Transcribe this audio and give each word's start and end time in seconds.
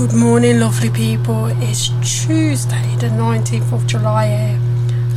Good 0.00 0.14
morning, 0.14 0.60
lovely 0.60 0.88
people. 0.88 1.48
It's 1.60 1.88
Tuesday, 2.00 2.96
the 3.00 3.10
19th 3.10 3.70
of 3.70 3.86
July 3.86 4.58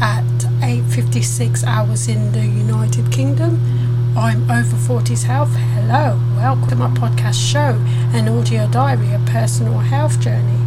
at 0.02 0.26
8:56 0.62 1.64
hours 1.64 2.10
in 2.10 2.34
the 2.34 2.46
United 2.46 3.10
Kingdom. 3.10 3.62
I'm 4.18 4.44
over 4.52 4.76
40s 4.76 5.24
health. 5.24 5.56
Hello, 5.56 6.20
welcome 6.36 6.68
to 6.68 6.76
my 6.76 6.90
podcast 6.90 7.40
show, 7.40 7.80
an 8.12 8.28
audio 8.28 8.68
diary, 8.68 9.14
a 9.14 9.20
personal 9.20 9.80
health 9.80 10.20
journey. 10.20 10.60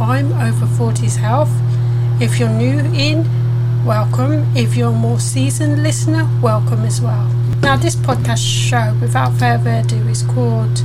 I'm 0.00 0.32
over 0.34 0.66
40s 0.66 1.16
health. 1.16 1.50
If 2.20 2.38
you're 2.38 2.56
new 2.64 2.78
in, 2.94 3.26
welcome. 3.84 4.46
If 4.54 4.76
you're 4.76 4.92
a 4.92 5.02
more 5.08 5.18
seasoned 5.18 5.82
listener, 5.82 6.28
welcome 6.40 6.84
as 6.84 7.00
well. 7.00 7.26
Now, 7.60 7.76
this 7.76 7.96
podcast 7.96 8.46
show, 8.68 8.94
without 9.00 9.32
further 9.32 9.82
ado, 9.82 10.06
is 10.06 10.22
called 10.22 10.84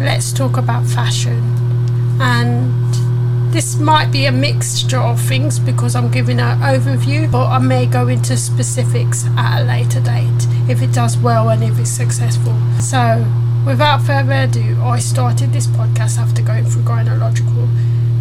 Let's 0.00 0.32
Talk 0.32 0.56
About 0.56 0.86
Fashion 0.86 1.63
and 2.20 2.72
this 3.54 3.78
might 3.78 4.10
be 4.10 4.26
a 4.26 4.32
mixture 4.32 4.98
of 4.98 5.20
things 5.20 5.60
because 5.60 5.94
I'm 5.94 6.10
giving 6.10 6.40
an 6.40 6.60
overview, 6.60 7.30
but 7.30 7.46
I 7.46 7.58
may 7.58 7.86
go 7.86 8.08
into 8.08 8.36
specifics 8.36 9.24
at 9.36 9.62
a 9.62 9.64
later 9.64 10.00
date 10.00 10.46
if 10.68 10.82
it 10.82 10.92
does 10.92 11.16
well 11.16 11.50
and 11.50 11.62
if 11.62 11.78
it's 11.78 11.90
successful. 11.90 12.54
So, 12.80 13.24
without 13.64 14.02
further 14.02 14.32
ado, 14.32 14.76
I 14.82 14.98
started 14.98 15.52
this 15.52 15.68
podcast 15.68 16.18
after 16.18 16.42
going 16.42 16.64
through 16.64 16.82
gynecological 16.82 17.68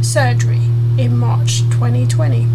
surgery 0.05 0.61
in 0.99 1.17
March 1.17 1.61
2020. 1.71 2.47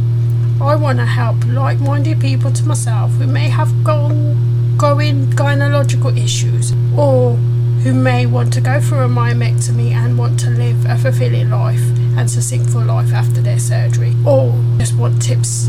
I 0.60 0.76
want 0.76 0.98
to 0.98 1.06
help 1.06 1.44
like 1.46 1.80
minded 1.80 2.20
people 2.20 2.52
to 2.52 2.64
myself 2.64 3.10
who 3.12 3.26
may 3.26 3.48
have 3.48 3.82
gone, 3.82 4.76
going 4.76 5.26
gynecological 5.32 6.16
issues 6.16 6.72
or 6.96 7.36
who 7.82 7.94
may 7.94 8.26
want 8.26 8.52
to 8.52 8.60
go 8.60 8.80
through 8.80 9.00
a 9.00 9.08
myomectomy 9.08 9.92
and 9.92 10.18
want 10.18 10.38
to 10.40 10.50
live 10.50 10.84
a 10.86 10.98
fulfilling 10.98 11.50
life 11.50 11.82
and 12.16 12.28
succinctful 12.28 12.82
life 12.82 13.12
after 13.12 13.40
their 13.40 13.58
surgery, 13.58 14.14
or 14.26 14.52
just 14.78 14.96
want 14.96 15.22
tips 15.22 15.68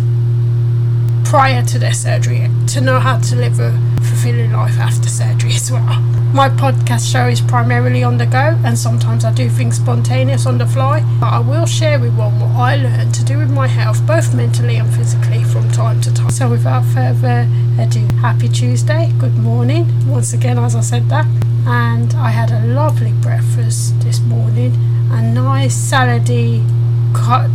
prior 1.23 1.61
to 1.61 1.77
their 1.77 1.93
surgery 1.93 2.49
to 2.65 2.81
know 2.81 2.99
how 2.99 3.19
to 3.19 3.35
live 3.35 3.59
a 3.59 3.71
fulfilling 3.97 4.51
life 4.51 4.79
after 4.79 5.07
surgery 5.07 5.51
as 5.53 5.71
well. 5.71 6.01
My 6.33 6.49
podcast 6.49 7.11
show 7.11 7.27
is 7.27 7.41
primarily 7.41 8.03
on 8.03 8.17
the 8.17 8.25
go, 8.25 8.57
and 8.65 8.77
sometimes 8.77 9.25
I 9.25 9.31
do 9.31 9.47
things 9.49 9.75
spontaneous 9.75 10.47
on 10.47 10.57
the 10.57 10.65
fly, 10.65 11.01
but 11.19 11.27
I 11.27 11.39
will 11.39 11.67
share 11.67 11.99
with 11.99 12.15
one 12.15 12.39
what 12.39 12.49
I 12.55 12.75
learned 12.75 13.13
to 13.15 13.23
do 13.23 13.37
with 13.37 13.51
my 13.51 13.67
health, 13.67 14.05
both 14.07 14.33
mentally 14.33 14.77
and 14.77 14.91
physically, 14.95 15.43
from 15.43 15.69
time 15.71 16.01
to 16.01 16.13
time. 16.13 16.31
So, 16.31 16.49
without 16.49 16.85
further 16.85 17.47
ado, 17.79 18.07
happy 18.17 18.47
Tuesday, 18.47 19.11
good 19.19 19.35
morning, 19.35 19.87
once 20.07 20.33
again, 20.33 20.57
as 20.57 20.75
I 20.75 20.81
said 20.81 21.09
that 21.09 21.48
and 21.67 22.13
I 22.13 22.29
had 22.29 22.51
a 22.51 22.65
lovely 22.65 23.13
breakfast 23.13 23.99
this 24.01 24.19
morning. 24.19 24.73
A 25.11 25.21
nice 25.21 25.75
salady 25.75 26.63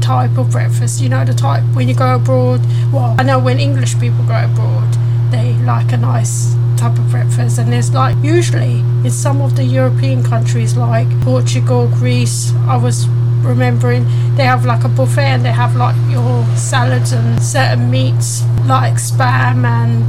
type 0.00 0.36
of 0.36 0.50
breakfast. 0.50 1.00
You 1.00 1.08
know 1.08 1.24
the 1.24 1.34
type 1.34 1.62
when 1.74 1.88
you 1.88 1.94
go 1.94 2.16
abroad. 2.16 2.60
Well, 2.92 3.14
I 3.18 3.22
know 3.22 3.38
when 3.38 3.58
English 3.58 3.98
people 3.98 4.24
go 4.24 4.44
abroad, 4.44 4.96
they 5.30 5.54
like 5.64 5.92
a 5.92 5.96
nice 5.96 6.54
type 6.76 6.98
of 6.98 7.10
breakfast. 7.10 7.58
And 7.58 7.72
there's 7.72 7.92
like 7.92 8.16
usually 8.22 8.80
in 9.04 9.10
some 9.10 9.40
of 9.40 9.56
the 9.56 9.64
European 9.64 10.22
countries 10.22 10.76
like 10.76 11.08
Portugal, 11.22 11.88
Greece. 11.88 12.52
I 12.66 12.76
was 12.76 13.08
remembering 13.42 14.04
they 14.36 14.44
have 14.44 14.64
like 14.64 14.84
a 14.84 14.88
buffet 14.88 15.26
and 15.26 15.44
they 15.44 15.52
have 15.52 15.76
like 15.76 15.96
your 16.10 16.44
salads 16.56 17.12
and 17.12 17.42
certain 17.42 17.90
meats 17.90 18.42
like 18.66 18.94
spam 18.94 19.64
and 19.64 20.04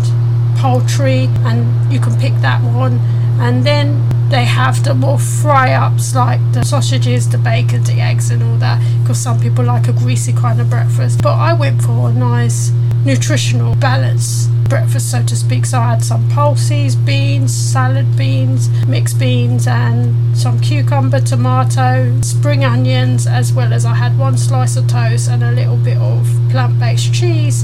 poultry, 0.57 1.27
and 1.43 1.93
you 1.93 1.99
can 1.99 2.17
pick 2.17 2.33
that 2.41 2.61
one 2.73 2.99
and 3.39 3.63
then 3.63 4.09
they 4.29 4.45
have 4.45 4.83
the 4.83 4.93
more 4.93 5.19
fry 5.19 5.73
ups 5.73 6.15
like 6.15 6.39
the 6.53 6.63
sausages, 6.63 7.29
the 7.29 7.37
bacon, 7.37 7.83
the 7.83 8.01
eggs, 8.01 8.31
and 8.31 8.41
all 8.41 8.57
that 8.57 8.81
because 9.01 9.19
some 9.19 9.39
people 9.39 9.63
like 9.63 9.87
a 9.87 9.93
greasy 9.93 10.33
kind 10.33 10.59
of 10.59 10.69
breakfast. 10.69 11.21
But 11.21 11.35
I 11.35 11.53
went 11.53 11.81
for 11.81 12.09
a 12.09 12.13
nice 12.13 12.71
nutritional 13.05 13.75
balance 13.75 14.47
breakfast, 14.67 15.11
so 15.11 15.23
to 15.23 15.35
speak. 15.35 15.65
So 15.65 15.79
I 15.79 15.91
had 15.91 16.03
some 16.03 16.27
pulses, 16.29 16.95
beans, 16.95 17.55
salad 17.55 18.17
beans, 18.17 18.67
mixed 18.87 19.19
beans, 19.19 19.67
and 19.67 20.35
some 20.35 20.59
cucumber, 20.59 21.21
tomato, 21.21 22.19
spring 22.21 22.65
onions, 22.65 23.27
as 23.27 23.53
well 23.53 23.73
as 23.73 23.85
I 23.85 23.93
had 23.93 24.17
one 24.17 24.37
slice 24.37 24.75
of 24.75 24.87
toast 24.87 25.29
and 25.29 25.43
a 25.43 25.51
little 25.51 25.77
bit 25.77 25.97
of 25.97 26.27
plant 26.49 26.79
based 26.79 27.13
cheese, 27.13 27.63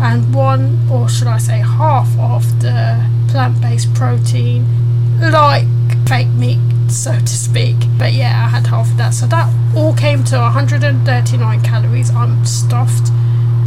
and 0.00 0.34
one, 0.34 0.88
or 0.90 1.08
should 1.08 1.28
I 1.28 1.38
say, 1.38 1.58
half 1.58 2.08
of 2.18 2.60
the 2.62 3.06
plant 3.28 3.60
based 3.60 3.92
protein 3.94 4.87
like 5.20 5.66
fake 6.08 6.28
meat, 6.28 6.58
so 6.90 7.12
to 7.12 7.26
speak. 7.26 7.76
But 7.98 8.12
yeah, 8.12 8.46
I 8.46 8.48
had 8.48 8.66
half 8.66 8.90
of 8.90 8.96
that. 8.96 9.14
So 9.14 9.26
that 9.26 9.52
all 9.76 9.94
came 9.94 10.24
to 10.24 10.38
139 10.38 11.62
calories. 11.62 12.10
I'm 12.10 12.44
stuffed. 12.44 13.10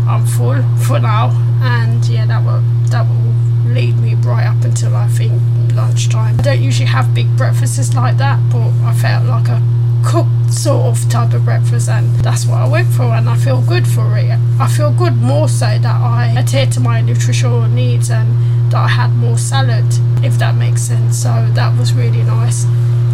I'm 0.08 0.26
full 0.26 0.62
for 0.86 1.00
now. 1.00 1.30
And 1.62 2.04
yeah, 2.06 2.26
that 2.26 2.44
will 2.44 2.62
that 2.90 3.08
will 3.08 3.72
lead 3.72 3.98
me 3.98 4.16
right 4.16 4.46
up 4.46 4.64
until 4.64 4.96
I 4.96 5.08
think 5.08 5.34
lunchtime. 5.74 6.40
I 6.40 6.44
don't 6.44 6.62
usually 6.62 6.88
have 6.88 7.14
big 7.14 7.36
breakfasts 7.38 7.94
like 7.94 8.18
that, 8.18 8.40
but 8.52 8.70
I 8.84 8.94
felt 8.94 9.26
like 9.26 9.48
a 9.48 9.62
cooked 10.04 10.41
sort 10.52 10.86
of 10.86 11.10
type 11.10 11.34
of 11.34 11.46
breakfast 11.46 11.90
and 11.90 12.08
that's 12.18 12.46
what 12.46 12.58
I 12.60 12.68
went 12.68 12.92
for 12.94 13.04
and 13.04 13.30
I 13.30 13.38
feel 13.38 13.62
good 13.62 13.88
for 13.88 14.18
it. 14.18 14.32
I 14.60 14.68
feel 14.68 14.92
good 14.92 15.16
more 15.16 15.48
so 15.48 15.66
that 15.66 15.86
I 15.86 16.34
adhere 16.38 16.68
to 16.68 16.80
my 16.80 17.02
nutritional 17.02 17.68
needs 17.68 18.12
and 18.12 18.72
that 18.72 18.78
I 18.78 18.88
had 18.88 19.12
more 19.12 19.38
salad, 19.38 19.86
if 20.24 20.38
that 20.40 20.56
makes 20.56 20.82
sense. 20.82 21.18
So 21.18 21.30
that 21.54 21.78
was 21.78 21.94
really 21.94 22.24
nice. 22.24 22.66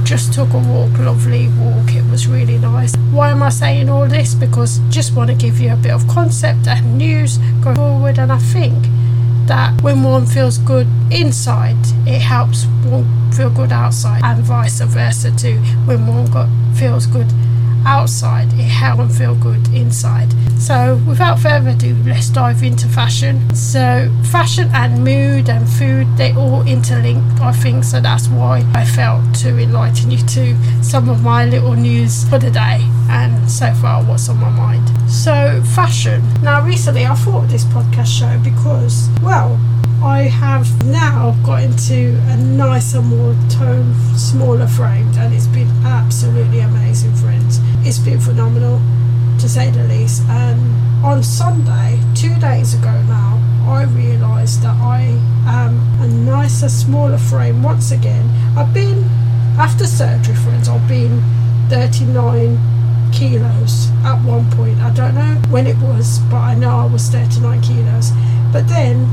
Just 0.03 0.33
took 0.33 0.53
a 0.53 0.59
walk, 0.59 0.97
lovely 0.99 1.49
walk. 1.59 1.93
It 1.93 2.09
was 2.09 2.27
really 2.27 2.57
nice. 2.57 2.95
Why 3.11 3.29
am 3.31 3.43
I 3.43 3.49
saying 3.49 3.89
all 3.89 4.07
this? 4.07 4.33
Because 4.33 4.79
just 4.89 5.15
want 5.15 5.29
to 5.29 5.35
give 5.35 5.59
you 5.59 5.73
a 5.73 5.75
bit 5.75 5.91
of 5.91 6.07
concept 6.07 6.67
and 6.67 6.97
news 6.97 7.37
going 7.61 7.75
forward. 7.75 8.17
And 8.19 8.31
I 8.31 8.37
think 8.37 8.85
that 9.47 9.81
when 9.81 10.03
one 10.03 10.25
feels 10.25 10.57
good 10.59 10.87
inside, 11.11 11.77
it 12.05 12.21
helps 12.21 12.65
one 12.85 13.31
feel 13.31 13.49
good 13.49 13.71
outside, 13.71 14.21
and 14.23 14.43
vice 14.43 14.79
versa 14.81 15.35
too. 15.35 15.57
When 15.85 16.05
one 16.07 16.25
got 16.31 16.49
feels 16.75 17.07
good 17.07 17.27
outside, 17.85 18.51
it 18.53 18.63
helps 18.63 18.99
one 18.99 19.09
feel 19.09 19.35
good 19.35 19.67
inside. 19.73 20.33
So, 20.59 21.01
without 21.07 21.39
further 21.39 21.69
ado, 21.69 21.95
let's 22.05 22.29
dive 22.29 22.63
into 22.63 22.87
fashion. 22.87 23.53
So, 23.55 24.11
fashion 24.31 24.69
and 24.73 25.03
mood 25.03 25.49
and 25.49 25.67
food 25.69 26.07
they 26.17 26.33
all 26.33 26.67
interlinked, 26.67 27.39
I 27.41 27.51
think. 27.51 27.83
So 27.83 28.01
that's 28.01 28.27
why 28.27 28.65
I 28.73 28.85
felt 28.85 29.33
to 29.35 29.57
enlighten 29.57 30.11
you 30.11 30.17
to 30.17 30.83
some 30.83 31.09
of 31.09 31.23
my 31.23 31.45
little 31.45 31.73
news 31.73 32.27
for 32.29 32.39
the 32.39 32.51
day 32.51 32.85
and 33.09 33.49
so 33.49 33.73
far 33.75 34.03
what's 34.03 34.29
on 34.29 34.37
my 34.37 34.49
mind. 34.49 34.87
So, 35.09 35.61
fashion. 35.75 36.21
Now, 36.41 36.63
recently 36.63 37.05
I 37.05 37.15
thought 37.15 37.45
of 37.45 37.51
this 37.51 37.63
podcast 37.65 38.07
show 38.07 38.39
because, 38.43 39.09
well, 39.21 39.59
I 40.03 40.23
have 40.23 40.85
now 40.85 41.35
got 41.43 41.63
into 41.63 42.19
a 42.27 42.37
nicer, 42.37 43.01
more 43.01 43.35
toned, 43.49 43.95
smaller 44.15 44.67
frame, 44.67 45.11
and 45.17 45.33
it's 45.33 45.47
been 45.47 45.69
absolutely 45.83 46.59
amazing, 46.59 47.15
friends. 47.15 47.59
It's 47.81 47.97
been 47.97 48.19
phenomenal, 48.19 48.79
to 49.39 49.49
say 49.49 49.71
the 49.71 49.83
least. 49.85 50.23
And 50.29 50.59
on 51.03 51.23
Sunday, 51.23 51.99
two 52.13 52.35
days 52.35 52.73
ago 52.75 52.91
now, 53.03 53.41
I 53.67 53.83
realised 53.83 54.61
that 54.61 54.77
I 54.79 55.01
am 55.47 55.79
a 56.01 56.07
nicer, 56.07 56.69
smaller 56.69 57.17
frame 57.17 57.63
once 57.63 57.91
again. 57.91 58.29
I've 58.55 58.73
been, 58.73 59.03
after 59.57 59.85
surgery, 59.85 60.35
friends, 60.35 60.69
I've 60.69 60.87
been 60.87 61.21
39 61.69 62.76
kilos 63.11 63.89
at 64.03 64.21
one 64.23 64.49
point. 64.51 64.77
I 64.79 64.91
don't 64.91 65.15
know 65.15 65.35
when 65.49 65.67
it 65.67 65.77
was, 65.77 66.19
but 66.29 66.37
I 66.37 66.55
know 66.55 66.69
I 66.69 66.85
was 66.85 67.07
39 67.09 67.61
kilos. 67.61 68.11
But 68.51 68.67
then 68.67 69.07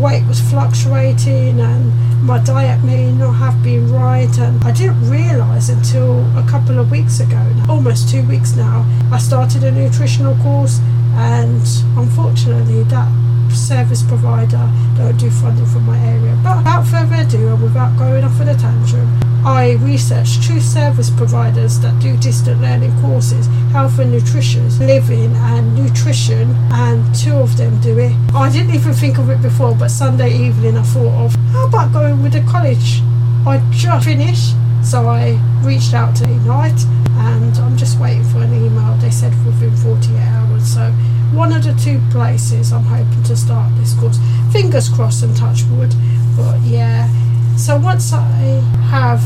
weight 0.00 0.24
was 0.26 0.40
fluctuating 0.40 1.60
and 1.60 1.92
my 2.22 2.38
diet 2.38 2.82
may 2.84 3.10
not 3.12 3.32
have 3.32 3.62
been 3.62 3.92
right 3.92 4.38
and 4.38 4.62
I 4.64 4.72
didn't 4.72 5.08
realise 5.08 5.68
until 5.68 6.20
a 6.36 6.46
couple 6.48 6.78
of 6.78 6.90
weeks 6.90 7.20
ago, 7.20 7.40
almost 7.68 8.08
two 8.08 8.26
weeks 8.26 8.56
now, 8.56 8.84
I 9.12 9.18
started 9.18 9.64
a 9.64 9.70
nutritional 9.70 10.36
course 10.42 10.78
and 11.14 11.62
unfortunately 11.96 12.82
that 12.84 13.08
service 13.54 14.02
provider 14.02 14.70
don't 14.96 15.16
do 15.16 15.30
funding 15.30 15.66
for 15.66 15.80
my 15.80 15.98
area. 15.98 16.38
But 16.42 16.58
without 16.58 16.86
further 16.86 17.22
ado 17.22 17.48
and 17.48 17.62
without 17.62 17.96
going 17.98 18.24
off 18.24 18.40
on 18.40 18.48
a 18.48 18.54
tantrum, 18.54 19.25
I 19.46 19.74
researched 19.74 20.42
two 20.42 20.60
service 20.60 21.08
providers 21.08 21.78
that 21.78 21.96
do 22.02 22.16
distant 22.16 22.60
learning 22.60 23.00
courses, 23.00 23.46
health 23.70 24.00
and 24.00 24.10
nutrition, 24.10 24.76
living 24.80 25.36
and 25.36 25.76
nutrition, 25.76 26.50
and 26.72 27.14
two 27.14 27.36
of 27.36 27.56
them 27.56 27.80
do 27.80 27.96
it. 27.96 28.12
I 28.34 28.50
didn't 28.50 28.74
even 28.74 28.92
think 28.92 29.18
of 29.18 29.30
it 29.30 29.40
before, 29.40 29.72
but 29.76 29.92
Sunday 29.92 30.36
evening 30.36 30.76
I 30.76 30.82
thought 30.82 31.26
of 31.26 31.34
how 31.52 31.68
about 31.68 31.92
going 31.92 32.24
with 32.24 32.32
the 32.32 32.40
college? 32.50 33.02
I 33.46 33.62
just 33.70 34.04
finished, 34.04 34.56
so 34.82 35.06
I 35.06 35.38
reached 35.62 35.94
out 35.94 36.16
to 36.16 36.24
Ignite 36.24 36.84
and 37.14 37.56
I'm 37.58 37.76
just 37.76 38.00
waiting 38.00 38.24
for 38.24 38.38
an 38.38 38.52
email. 38.52 38.96
They 38.96 39.10
said 39.10 39.30
within 39.46 39.76
48 39.76 40.18
hours, 40.18 40.74
so 40.74 40.90
one 41.32 41.52
of 41.52 41.62
the 41.62 41.74
two 41.74 42.00
places 42.10 42.72
I'm 42.72 42.82
hoping 42.82 43.22
to 43.22 43.36
start 43.36 43.70
this 43.76 43.94
course. 43.94 44.18
Fingers 44.50 44.88
crossed 44.88 45.22
and 45.22 45.36
touch 45.36 45.62
wood. 45.70 45.94
But 46.36 46.60
yeah, 46.62 47.08
so 47.56 47.78
once 47.78 48.12
I 48.12 48.62
have 48.90 49.22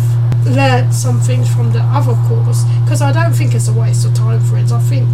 learned 0.47 0.95
some 0.95 1.21
things 1.21 1.53
from 1.53 1.73
the 1.73 1.81
other 1.81 2.15
course 2.29 2.65
because 2.83 3.03
I 3.03 3.13
don't 3.13 3.33
think 3.33 3.55
it's 3.55 3.69
a 3.69 3.73
waste 3.73 4.07
of 4.07 4.15
time, 4.15 4.41
for 4.41 4.47
friends. 4.47 4.73
I 4.73 4.81
think 4.81 5.09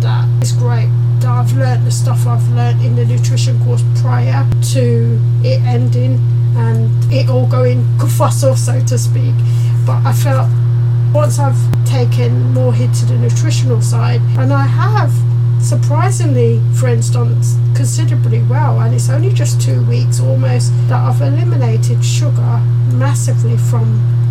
that 0.00 0.28
it's 0.40 0.52
great 0.52 0.88
that 1.20 1.30
I've 1.30 1.52
learned 1.52 1.86
the 1.86 1.90
stuff 1.90 2.26
I've 2.26 2.46
learned 2.50 2.82
in 2.82 2.94
the 2.94 3.04
nutrition 3.04 3.58
course 3.64 3.82
prior 4.00 4.46
to 4.72 5.20
it 5.42 5.62
ending 5.62 6.20
and 6.56 6.90
it 7.12 7.30
all 7.30 7.46
going 7.46 7.82
kufasso, 7.98 8.56
so 8.56 8.84
to 8.84 8.98
speak. 8.98 9.34
But 9.86 10.04
I 10.04 10.12
felt 10.12 10.48
once 11.12 11.38
I've 11.38 11.84
taken 11.84 12.52
more 12.52 12.72
hit 12.72 12.92
to 12.94 13.06
the 13.06 13.16
nutritional 13.16 13.80
side, 13.80 14.20
and 14.38 14.52
I 14.52 14.66
have 14.66 15.12
surprisingly, 15.62 16.60
for 16.74 16.88
instance, 16.88 17.56
considerably 17.74 18.42
well, 18.42 18.80
and 18.80 18.94
it's 18.94 19.08
only 19.08 19.32
just 19.32 19.60
two 19.60 19.84
weeks 19.86 20.20
almost 20.20 20.72
that 20.88 21.00
I've 21.00 21.20
eliminated 21.20 22.04
sugar 22.04 22.60
massively 22.92 23.56
from 23.56 23.84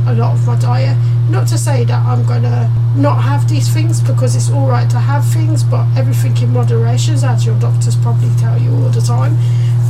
a 0.07 0.13
lot 0.13 0.33
of 0.33 0.45
my 0.45 0.60
diet. 0.60 0.98
Not 1.30 1.48
to 1.48 1.57
say 1.57 1.86
that 1.86 2.06
I'm 2.06 2.25
gonna 2.25 2.69
not 2.95 3.22
have 3.22 3.48
these 3.48 3.74
things 3.74 4.01
because 4.01 4.36
it's 4.36 4.50
all 4.50 4.68
right 4.68 4.89
to 4.89 5.00
have 5.00 5.25
things, 5.25 5.63
but 5.63 5.86
everything 5.98 6.36
in 6.38 6.51
moderation, 6.51 7.16
as 7.16 7.45
your 7.45 7.57
doctors 7.60 7.95
probably 7.95 8.30
tell 8.38 8.60
you 8.60 8.72
all 8.72 8.89
the 8.89 9.01
time. 9.01 9.38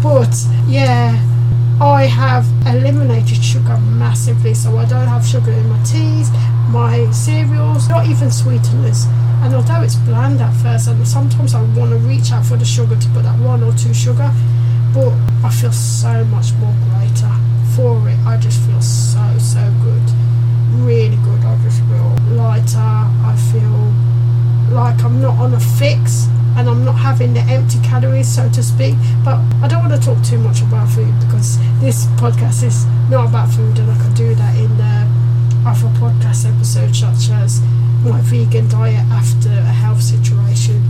But 0.04 0.34
yeah, 0.68 1.20
I 1.82 2.06
have 2.06 2.46
eliminated 2.68 3.44
sugar 3.44 3.78
massively, 3.78 4.54
so 4.54 4.78
I 4.78 4.86
don't 4.86 5.08
have 5.08 5.26
sugar 5.26 5.52
in 5.52 5.68
my 5.68 5.82
teas, 5.84 6.30
my 6.70 7.10
cereals, 7.12 7.90
not 7.90 8.06
even 8.06 8.30
sweeteners. 8.30 9.08
And 9.42 9.56
although 9.56 9.82
it's 9.82 9.96
bland 9.96 10.40
at 10.40 10.54
first, 10.62 10.88
and 10.88 11.08
sometimes 11.08 11.56
I 11.56 11.62
want 11.74 11.92
to 11.92 11.98
reach 11.98 12.32
out 12.32 12.46
for 12.46 12.58
the 12.58 12.66
sugar 12.66 12.96
to 12.96 13.10
put 13.10 13.24
that 13.24 13.40
one 13.40 13.64
or 13.64 13.74
two 13.74 13.94
sugar, 13.94 14.32
but 14.94 15.12
I 15.44 15.50
feel 15.50 15.72
so 15.72 16.24
much 16.26 16.54
more 16.62 16.76
greater 16.90 17.32
for 17.76 17.98
it. 18.08 18.18
I 18.26 18.38
just 18.38 18.62
feel 18.68 18.82
so, 18.82 19.24
so 19.40 19.62
good. 19.82 20.04
Really 20.86 21.18
good. 21.18 21.44
I 21.44 21.58
just 21.64 21.82
feel 21.90 22.16
lighter. 22.38 22.78
I 22.78 23.36
feel 23.52 23.92
like 24.70 25.04
I'm 25.04 25.22
not 25.22 25.38
on 25.40 25.54
a 25.54 25.60
fix 25.60 26.28
and 26.56 26.70
I'm 26.70 26.86
not 26.86 26.96
having 26.96 27.34
the 27.34 27.42
empty 27.42 27.80
calories, 27.80 28.28
so 28.28 28.50
to 28.50 28.62
speak. 28.62 28.96
But 29.24 29.40
I 29.64 29.68
don't 29.68 29.82
want 29.82 29.94
to 29.94 30.00
talk 30.00 30.24
too 30.24 30.38
much 30.38 30.62
about 30.62 30.88
food 30.90 31.14
because 31.22 31.58
this 31.80 32.06
podcast 32.22 32.64
is 32.64 32.86
not 33.10 33.30
about 33.30 33.50
food, 33.50 33.80
and 33.80 33.90
I 33.90 33.98
can 33.98 34.14
do 34.14 34.36
that 34.36 34.56
in 34.56 34.78
the 34.78 35.08
other 35.66 35.88
podcast 36.00 36.46
episodes, 36.46 37.00
such 37.00 37.32
as 37.32 37.62
my 38.04 38.20
vegan 38.22 38.68
diet 38.70 39.04
after 39.12 39.50
a 39.50 39.74
health 39.84 40.02
situation. 40.02 40.82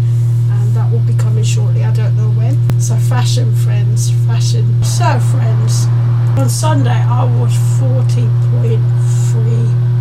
And 0.51 0.75
that 0.75 0.91
will 0.91 0.99
be 1.05 1.13
coming 1.15 1.43
shortly, 1.43 1.83
I 1.83 1.91
don't 1.91 2.15
know 2.15 2.29
when. 2.31 2.55
So, 2.79 2.95
fashion 2.95 3.53
friends, 3.55 4.11
fashion. 4.27 4.83
So, 4.83 5.19
friends, 5.31 5.87
on 6.37 6.49
Sunday 6.49 6.91
I 6.91 7.23
was 7.39 7.51
40.3 7.79 9.91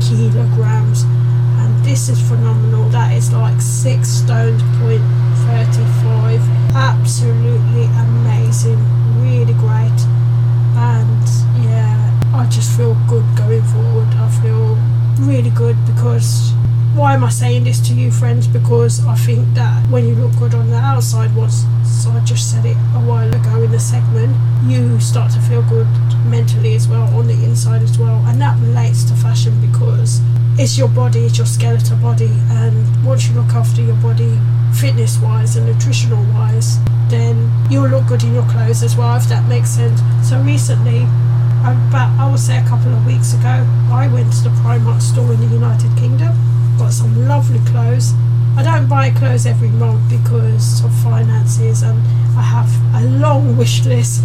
kilograms 0.00 1.02
and 1.02 1.84
this 1.84 2.08
is 2.08 2.20
phenomenal. 2.28 2.88
That 2.90 3.12
is 3.16 3.32
like 3.32 3.60
six 3.60 4.08
stones 4.08 4.62
point 4.78 5.02
thirty-five. 5.46 6.40
Absolutely 6.74 7.84
amazing. 7.84 8.78
Really 9.20 9.54
great. 9.54 9.98
And 10.76 11.24
yeah, 11.64 12.20
I 12.34 12.46
just 12.50 12.76
feel 12.76 12.94
good 13.08 13.24
going 13.36 13.62
forward. 13.62 14.08
I 14.14 14.28
feel 14.42 14.76
really 15.24 15.50
good 15.50 15.76
because 15.86 16.52
why 16.94 17.14
am 17.14 17.24
I 17.24 17.28
saying 17.28 17.64
this 17.64 17.80
to 17.88 17.94
you, 17.94 18.12
friends? 18.12 18.46
Because 18.46 19.04
I 19.04 19.16
think 19.16 19.52
that 19.54 19.88
when 19.90 20.06
you 20.06 20.14
look 20.14 20.36
good 20.38 20.54
on 20.54 20.70
the 20.70 20.76
outside, 20.76 21.34
once 21.34 21.64
so 21.84 22.10
I 22.10 22.20
just 22.20 22.50
said 22.50 22.64
it 22.64 22.76
a 22.94 23.00
while 23.00 23.28
ago 23.28 23.62
in 23.62 23.72
the 23.72 23.80
segment, 23.80 24.36
you 24.70 25.00
start 25.00 25.32
to 25.32 25.40
feel 25.40 25.62
good 25.62 25.88
mentally 26.26 26.74
as 26.74 26.86
well 26.86 27.02
on 27.16 27.26
the 27.26 27.34
inside 27.44 27.82
as 27.82 27.98
well, 27.98 28.22
and 28.26 28.40
that 28.40 28.58
relates 28.60 29.02
to 29.04 29.14
fashion 29.14 29.60
because 29.60 30.20
it's 30.56 30.78
your 30.78 30.88
body, 30.88 31.26
it's 31.26 31.38
your 31.38 31.46
skeletal 31.46 31.96
body, 31.96 32.30
and 32.50 33.04
once 33.04 33.28
you 33.28 33.34
look 33.34 33.52
after 33.54 33.82
your 33.82 33.96
body 33.96 34.38
fitness 34.74 35.18
wise 35.18 35.56
and 35.56 35.66
nutritional 35.66 36.22
wise, 36.32 36.78
then 37.08 37.50
you'll 37.70 37.88
look 37.88 38.06
good 38.06 38.22
in 38.22 38.34
your 38.34 38.48
clothes 38.50 38.82
as 38.82 38.96
well, 38.96 39.16
if 39.16 39.28
that 39.28 39.48
makes 39.48 39.70
sense. 39.70 40.00
So 40.28 40.40
recently, 40.42 41.06
about 41.64 42.12
I 42.20 42.30
would 42.30 42.40
say 42.40 42.58
a 42.58 42.68
couple 42.68 42.92
of 42.92 43.06
weeks 43.06 43.32
ago, 43.32 43.66
I 43.90 44.08
went 44.12 44.32
to 44.34 44.44
the 44.44 44.54
Primark 44.60 45.00
store 45.00 45.32
in 45.32 45.40
the 45.40 45.46
United 45.46 45.96
Kingdom, 45.96 46.32
got 46.78 46.92
some 46.92 47.26
lovely 47.26 47.60
clothes. 47.70 48.12
I 48.56 48.62
don't 48.62 48.88
buy 48.88 49.10
clothes 49.10 49.46
every 49.46 49.70
month 49.70 50.08
because 50.08 50.84
of 50.84 50.92
finances 51.02 51.82
and 51.82 51.98
I 52.38 52.42
have 52.42 52.70
a 52.94 53.06
long 53.18 53.56
wish 53.56 53.84
list 53.84 54.22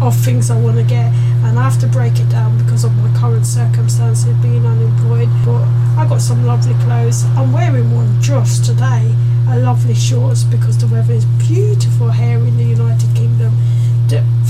of 0.00 0.16
things 0.16 0.50
I 0.50 0.58
want 0.58 0.76
to 0.78 0.84
get 0.84 1.12
and 1.44 1.58
I 1.58 1.64
have 1.68 1.78
to 1.80 1.86
break 1.86 2.18
it 2.18 2.28
down 2.30 2.56
because 2.56 2.84
of 2.84 2.96
my 2.96 3.12
current 3.18 3.44
circumstances 3.44 4.32
being 4.40 4.64
unemployed. 4.64 5.28
But 5.44 5.64
I 5.98 6.06
got 6.08 6.22
some 6.22 6.46
lovely 6.46 6.74
clothes. 6.84 7.24
I'm 7.36 7.52
wearing 7.52 7.92
one 7.94 8.20
just 8.22 8.64
today, 8.64 9.12
a 9.50 9.58
lovely 9.58 9.94
shorts 9.94 10.44
because 10.44 10.78
the 10.78 10.86
weather 10.86 11.12
is 11.12 11.26
beautiful 11.46 12.10
here 12.10 12.38
in 12.38 12.56
the 12.56 12.64
United 12.64 13.14
Kingdom. 13.14 13.35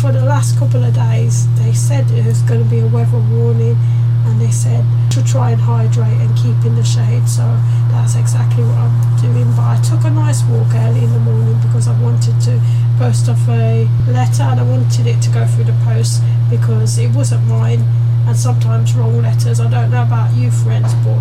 For 0.06 0.12
the 0.12 0.24
last 0.24 0.56
couple 0.56 0.84
of 0.84 0.94
days, 0.94 1.52
they 1.58 1.72
said 1.72 2.08
it 2.12 2.24
was 2.24 2.40
going 2.42 2.62
to 2.62 2.70
be 2.70 2.78
a 2.78 2.86
weather 2.86 3.18
warning 3.18 3.76
and 4.22 4.40
they 4.40 4.52
said 4.52 4.86
to 5.10 5.24
try 5.24 5.50
and 5.50 5.60
hydrate 5.60 6.20
and 6.22 6.30
keep 6.38 6.54
in 6.64 6.76
the 6.76 6.84
shade. 6.84 7.26
So 7.26 7.42
that's 7.90 8.14
exactly 8.14 8.62
what 8.62 8.78
I'm 8.78 8.94
doing. 9.18 9.50
But 9.58 9.66
I 9.66 9.82
took 9.82 10.04
a 10.04 10.10
nice 10.10 10.44
walk 10.44 10.70
early 10.76 11.02
in 11.02 11.12
the 11.12 11.18
morning 11.18 11.58
because 11.60 11.88
I 11.88 12.00
wanted 12.00 12.40
to 12.42 12.62
post 12.98 13.28
off 13.28 13.48
a 13.48 13.90
letter 14.06 14.44
and 14.44 14.60
I 14.60 14.62
wanted 14.62 15.08
it 15.08 15.20
to 15.22 15.30
go 15.30 15.44
through 15.44 15.64
the 15.64 15.78
post 15.82 16.22
because 16.50 16.98
it 16.98 17.10
wasn't 17.10 17.44
mine 17.48 17.82
and 18.28 18.36
sometimes 18.36 18.94
wrong 18.94 19.20
letters. 19.20 19.58
I 19.58 19.68
don't 19.68 19.90
know 19.90 20.04
about 20.04 20.32
you 20.36 20.52
friends 20.52 20.94
but 21.02 21.18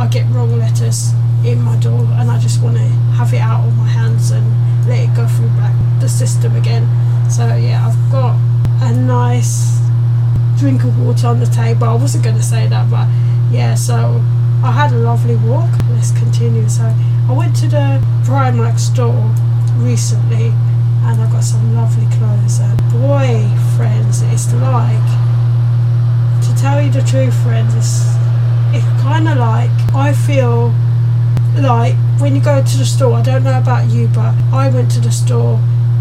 I 0.00 0.08
get 0.10 0.24
wrong 0.32 0.58
letters 0.58 1.12
in 1.44 1.60
my 1.60 1.76
door 1.80 2.08
and 2.16 2.30
I 2.30 2.40
just 2.40 2.62
want 2.62 2.78
to 2.78 2.88
have 3.12 3.34
it 3.34 3.42
out 3.42 3.68
of 3.68 3.76
my 3.76 3.88
hands 3.88 4.30
and 4.30 4.88
let 4.88 5.00
it 5.00 5.14
go 5.14 5.28
through 5.28 5.52
back 5.60 5.76
the 6.00 6.08
system 6.08 6.56
again. 6.56 6.88
So 7.32 7.46
yeah, 7.56 7.88
I've 7.88 8.12
got 8.12 8.36
a 8.82 8.92
nice 8.92 9.80
drink 10.58 10.84
of 10.84 11.00
water 11.00 11.28
on 11.28 11.40
the 11.40 11.46
table. 11.46 11.84
I 11.84 11.94
wasn't 11.94 12.24
going 12.24 12.36
to 12.36 12.42
say 12.42 12.66
that 12.66 12.90
but 12.90 13.08
yeah, 13.50 13.74
so 13.74 14.20
I 14.62 14.70
had 14.70 14.92
a 14.92 14.96
lovely 14.96 15.36
walk. 15.36 15.70
Let's 15.88 16.12
continue. 16.12 16.68
So 16.68 16.84
I 16.84 17.32
went 17.32 17.56
to 17.56 17.68
the 17.68 18.04
Primark 18.24 18.78
store 18.78 19.34
recently 19.78 20.52
and 21.08 21.22
I 21.22 21.32
got 21.32 21.42
some 21.42 21.74
lovely 21.74 22.04
clothes. 22.18 22.60
And 22.60 22.76
boy, 22.92 23.48
friends, 23.78 24.20
it's 24.28 24.52
like 24.52 25.08
to 26.44 26.54
tell 26.60 26.82
you 26.82 26.90
the 26.90 27.00
truth, 27.00 27.32
friends. 27.42 27.74
It's, 27.74 28.12
it's 28.76 28.84
kind 29.00 29.26
of 29.26 29.38
like 29.38 29.70
I 29.94 30.12
feel 30.12 30.68
like 31.56 31.94
when 32.20 32.36
you 32.36 32.42
go 32.42 32.62
to 32.62 32.76
the 32.76 32.84
store. 32.84 33.14
I 33.14 33.22
don't 33.22 33.42
know 33.42 33.56
about 33.56 33.88
you, 33.88 34.08
but 34.08 34.34
I 34.52 34.68
went 34.68 34.90
to 34.90 35.00
the 35.00 35.12
store 35.12 35.58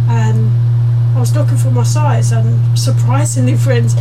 and 0.09 0.70
I 1.15 1.19
was 1.19 1.35
looking 1.35 1.57
for 1.57 1.71
my 1.71 1.83
size, 1.83 2.31
and 2.31 2.77
surprisingly, 2.77 3.55
friends, 3.55 3.95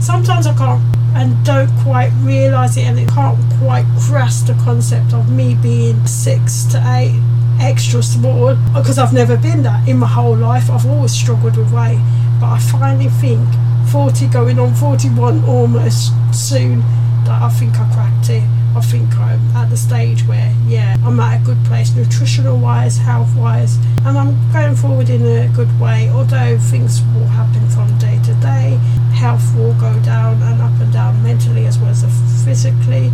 sometimes 0.00 0.46
I 0.46 0.54
can't 0.54 0.82
and 1.16 1.32
don't 1.46 1.70
quite 1.78 2.10
realise 2.20 2.76
it 2.76 2.82
and 2.82 2.98
it 2.98 3.08
can't 3.08 3.38
quite 3.58 3.86
grasp 4.06 4.48
the 4.48 4.54
concept 4.64 5.14
of 5.14 5.30
me 5.32 5.54
being 5.54 6.06
six 6.06 6.64
to 6.64 6.76
eight 6.98 7.18
extra 7.58 8.02
small 8.02 8.54
because 8.74 8.98
I've 8.98 9.14
never 9.14 9.38
been 9.38 9.62
that 9.62 9.88
in 9.88 9.96
my 9.96 10.06
whole 10.06 10.36
life. 10.36 10.70
I've 10.70 10.84
always 10.84 11.12
struggled 11.12 11.56
with 11.56 11.72
weight, 11.72 11.98
but 12.38 12.48
I 12.48 12.58
finally 12.58 13.08
think 13.08 13.48
40 13.90 14.26
going 14.26 14.58
on 14.58 14.74
41 14.74 15.44
almost 15.44 16.12
soon 16.34 16.80
that 17.24 17.40
I 17.40 17.48
think 17.48 17.74
I 17.78 17.90
cracked 17.94 18.28
it. 18.28 18.44
I 18.76 18.80
think 18.82 19.16
I'm 19.16 19.40
at 19.56 19.70
the 19.70 19.76
stage 19.76 20.20
where, 20.26 20.54
yeah, 20.66 20.96
I'm 21.02 21.18
at 21.18 21.40
a 21.40 21.44
good 21.46 21.56
place, 21.64 21.96
nutritional 21.96 22.58
wise, 22.58 22.98
health 22.98 23.34
wise, 23.34 23.76
and 24.04 24.18
I'm 24.18 24.36
going 24.52 24.76
forward 24.76 25.08
in 25.08 25.22
a 25.24 25.48
good 25.56 25.80
way. 25.80 26.10
Although 26.10 26.58
things 26.58 27.00
will 27.14 27.24
happen 27.24 27.66
from 27.70 27.96
day 27.96 28.20
to 28.24 28.34
day, 28.34 28.78
health 29.16 29.42
will 29.56 29.72
go 29.80 29.98
down 30.00 30.42
and 30.42 30.60
up 30.60 30.78
and 30.78 30.92
down 30.92 31.22
mentally 31.22 31.64
as 31.64 31.78
well 31.78 31.88
as 31.88 32.04
physically, 32.44 33.10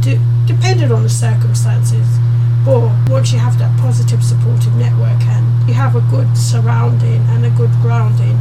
de- 0.00 0.18
depending 0.46 0.90
on 0.90 1.02
the 1.02 1.10
circumstances. 1.10 2.08
But 2.64 2.88
once 3.10 3.34
you 3.34 3.38
have 3.38 3.58
that 3.58 3.78
positive 3.80 4.24
supportive 4.24 4.74
network 4.76 5.20
and 5.28 5.68
you 5.68 5.74
have 5.74 5.94
a 5.94 6.00
good 6.08 6.34
surrounding 6.38 7.20
and 7.36 7.44
a 7.44 7.50
good 7.50 7.72
grounding, 7.82 8.38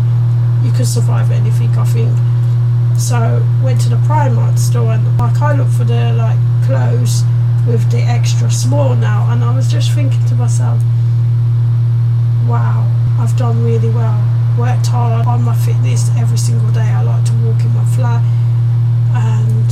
you 0.63 0.71
can 0.71 0.85
survive 0.85 1.31
anything 1.31 1.69
I 1.71 1.83
think. 1.83 2.17
So 2.97 3.45
went 3.61 3.81
to 3.81 3.89
the 3.89 3.97
Primark 4.07 4.57
store 4.57 4.93
and 4.93 5.17
like 5.17 5.41
I 5.41 5.53
look 5.53 5.67
for 5.67 5.83
the 5.83 6.13
like 6.13 6.39
clothes 6.65 7.23
with 7.67 7.89
the 7.91 8.01
extra 8.01 8.49
small 8.49 8.95
now 8.95 9.29
and 9.31 9.43
I 9.43 9.55
was 9.55 9.71
just 9.71 9.91
thinking 9.91 10.23
to 10.27 10.35
myself, 10.35 10.81
wow, 12.47 12.85
I've 13.19 13.35
done 13.37 13.63
really 13.63 13.89
well. 13.89 14.19
Worked 14.57 14.87
hard 14.87 15.25
on 15.27 15.43
my 15.43 15.55
fitness 15.55 16.09
every 16.17 16.37
single 16.37 16.71
day. 16.71 16.81
I 16.81 17.01
like 17.03 17.23
to 17.25 17.33
walk 17.45 17.61
in 17.61 17.73
my 17.73 17.85
flat 17.95 18.21
and 19.13 19.71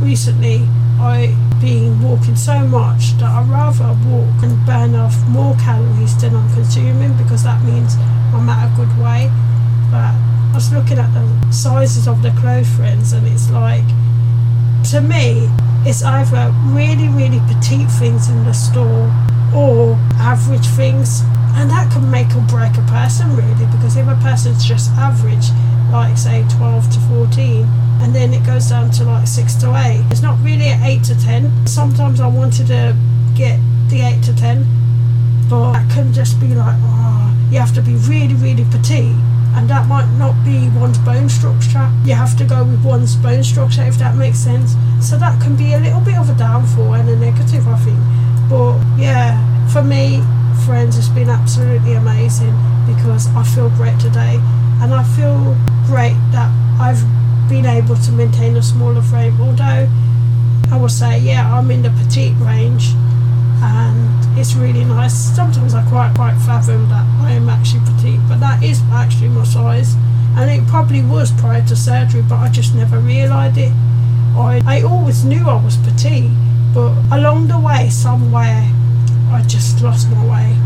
recently 0.00 0.66
I've 1.00 1.34
been 1.60 2.00
walking 2.00 2.36
so 2.36 2.60
much 2.66 3.12
that 3.18 3.30
I'd 3.30 3.48
rather 3.48 3.92
walk 4.08 4.42
and 4.42 4.54
burn 4.66 4.94
off 4.94 5.16
more 5.28 5.54
calories 5.56 6.16
than 6.20 6.34
I'm 6.34 6.52
consuming 6.54 7.16
because 7.16 7.42
that 7.44 7.62
means 7.64 7.96
I'm 8.32 8.48
at 8.48 8.70
a 8.70 8.76
good 8.76 8.92
weight. 9.02 9.32
But 9.90 10.14
I 10.14 10.52
was 10.54 10.72
looking 10.72 10.98
at 10.98 11.12
the 11.12 11.52
sizes 11.52 12.06
of 12.06 12.22
the 12.22 12.30
clothes 12.40 12.68
friends 12.76 13.12
and 13.12 13.26
it's 13.26 13.50
like 13.50 13.84
to 14.90 15.00
me, 15.00 15.48
it's 15.86 16.02
either 16.02 16.52
really, 16.72 17.08
really 17.08 17.40
petite 17.46 17.90
things 17.90 18.28
in 18.28 18.44
the 18.44 18.54
store 18.54 19.12
or 19.54 19.94
average 20.18 20.66
things. 20.68 21.22
And 21.56 21.70
that 21.70 21.92
can 21.92 22.10
make 22.10 22.34
or 22.34 22.42
break 22.48 22.76
a 22.76 22.82
person 22.90 23.36
really 23.36 23.66
because 23.66 23.96
if 23.96 24.08
a 24.08 24.16
person's 24.16 24.64
just 24.64 24.90
average, 24.92 25.46
like 25.92 26.16
say 26.16 26.44
12 26.56 26.90
to 26.90 27.00
14, 27.00 27.68
and 28.00 28.14
then 28.14 28.34
it 28.34 28.44
goes 28.44 28.68
down 28.68 28.90
to 28.92 29.04
like 29.04 29.26
6 29.26 29.54
to 29.56 29.74
8, 29.74 30.04
it's 30.10 30.22
not 30.22 30.38
really 30.42 30.68
at 30.68 30.82
8 30.82 31.04
to 31.04 31.20
10. 31.20 31.66
Sometimes 31.66 32.20
I 32.20 32.26
wanted 32.26 32.66
to 32.68 32.96
get 33.36 33.60
the 33.88 34.00
8 34.00 34.22
to 34.24 34.34
10, 34.34 34.66
but 35.48 35.72
that 35.72 35.90
can 35.90 36.12
just 36.12 36.40
be 36.40 36.54
like, 36.54 36.76
oh, 36.80 37.32
you 37.50 37.58
have 37.58 37.74
to 37.74 37.82
be 37.82 37.94
really, 37.94 38.34
really 38.34 38.64
petite 38.70 39.14
and 39.54 39.70
that 39.70 39.86
might 39.86 40.10
not 40.18 40.34
be 40.44 40.68
one's 40.78 40.98
bone 40.98 41.28
structure. 41.28 41.90
You 42.04 42.14
have 42.14 42.36
to 42.38 42.44
go 42.44 42.64
with 42.64 42.84
one's 42.84 43.16
bone 43.16 43.44
structure 43.44 43.82
if 43.82 43.98
that 43.98 44.16
makes 44.16 44.38
sense. 44.38 44.74
So 45.00 45.16
that 45.18 45.40
can 45.40 45.56
be 45.56 45.74
a 45.74 45.78
little 45.78 46.00
bit 46.00 46.16
of 46.16 46.28
a 46.28 46.34
downfall 46.34 46.94
and 46.94 47.08
a 47.08 47.16
negative, 47.16 47.66
I 47.68 47.76
think. 47.76 47.98
But 48.50 48.78
yeah, 48.98 49.38
for 49.68 49.82
me, 49.82 50.22
friends, 50.66 50.98
it's 50.98 51.08
been 51.08 51.30
absolutely 51.30 51.94
amazing 51.94 52.54
because 52.86 53.28
I 53.34 53.44
feel 53.44 53.70
great 53.70 53.98
today 54.00 54.40
and 54.82 54.92
I 54.92 55.04
feel 55.14 55.56
great 55.86 56.16
that 56.32 56.50
I've 56.80 57.02
been 57.48 57.66
able 57.66 57.96
to 57.96 58.12
maintain 58.12 58.56
a 58.56 58.62
smaller 58.62 59.02
frame. 59.02 59.40
Although 59.40 59.88
I 60.70 60.76
will 60.76 60.88
say, 60.88 61.20
yeah, 61.20 61.52
I'm 61.52 61.70
in 61.70 61.82
the 61.82 61.90
petite 61.90 62.34
range 62.38 62.94
and 63.62 64.38
it's 64.38 64.54
really 64.54 64.84
nice. 64.84 65.14
Sometimes 65.14 65.74
I 65.74 65.82
quite 65.88 66.14
quite 66.14 66.36
fathom 66.38 66.88
that 66.88 67.04
I 67.22 67.32
am 67.32 67.48
actually 67.48 67.80
petite, 67.86 68.20
but 68.28 68.40
that 68.40 68.62
is 68.62 68.82
actually 68.92 69.28
my 69.28 69.44
size, 69.44 69.94
and 70.36 70.50
it 70.50 70.66
probably 70.68 71.02
was 71.02 71.32
prior 71.32 71.64
to 71.66 71.76
surgery, 71.76 72.22
but 72.22 72.36
I 72.36 72.48
just 72.48 72.74
never 72.74 72.98
realised 72.98 73.58
it. 73.58 73.72
I 74.36 74.60
I 74.66 74.82
always 74.82 75.24
knew 75.24 75.48
I 75.48 75.62
was 75.62 75.76
petite, 75.76 76.30
but 76.74 76.92
along 77.12 77.48
the 77.48 77.58
way, 77.58 77.88
somewhere, 77.90 78.68
I 79.30 79.42
just 79.46 79.82
lost 79.82 80.10
my 80.10 80.24
way, 80.26 80.56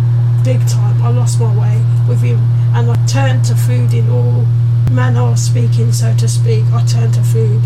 big 0.44 0.66
time. 0.68 1.02
I 1.02 1.10
lost 1.10 1.38
my 1.40 1.52
way 1.54 1.84
with 2.08 2.22
him, 2.22 2.40
and 2.74 2.90
I 2.90 2.96
turned 3.06 3.44
to 3.46 3.54
food 3.54 3.92
in 3.92 4.08
all 4.10 4.46
manner 4.90 5.20
of 5.20 5.38
speaking, 5.38 5.92
so 5.92 6.14
to 6.16 6.28
speak. 6.28 6.64
I 6.72 6.84
turned 6.86 7.14
to 7.14 7.22
food. 7.22 7.60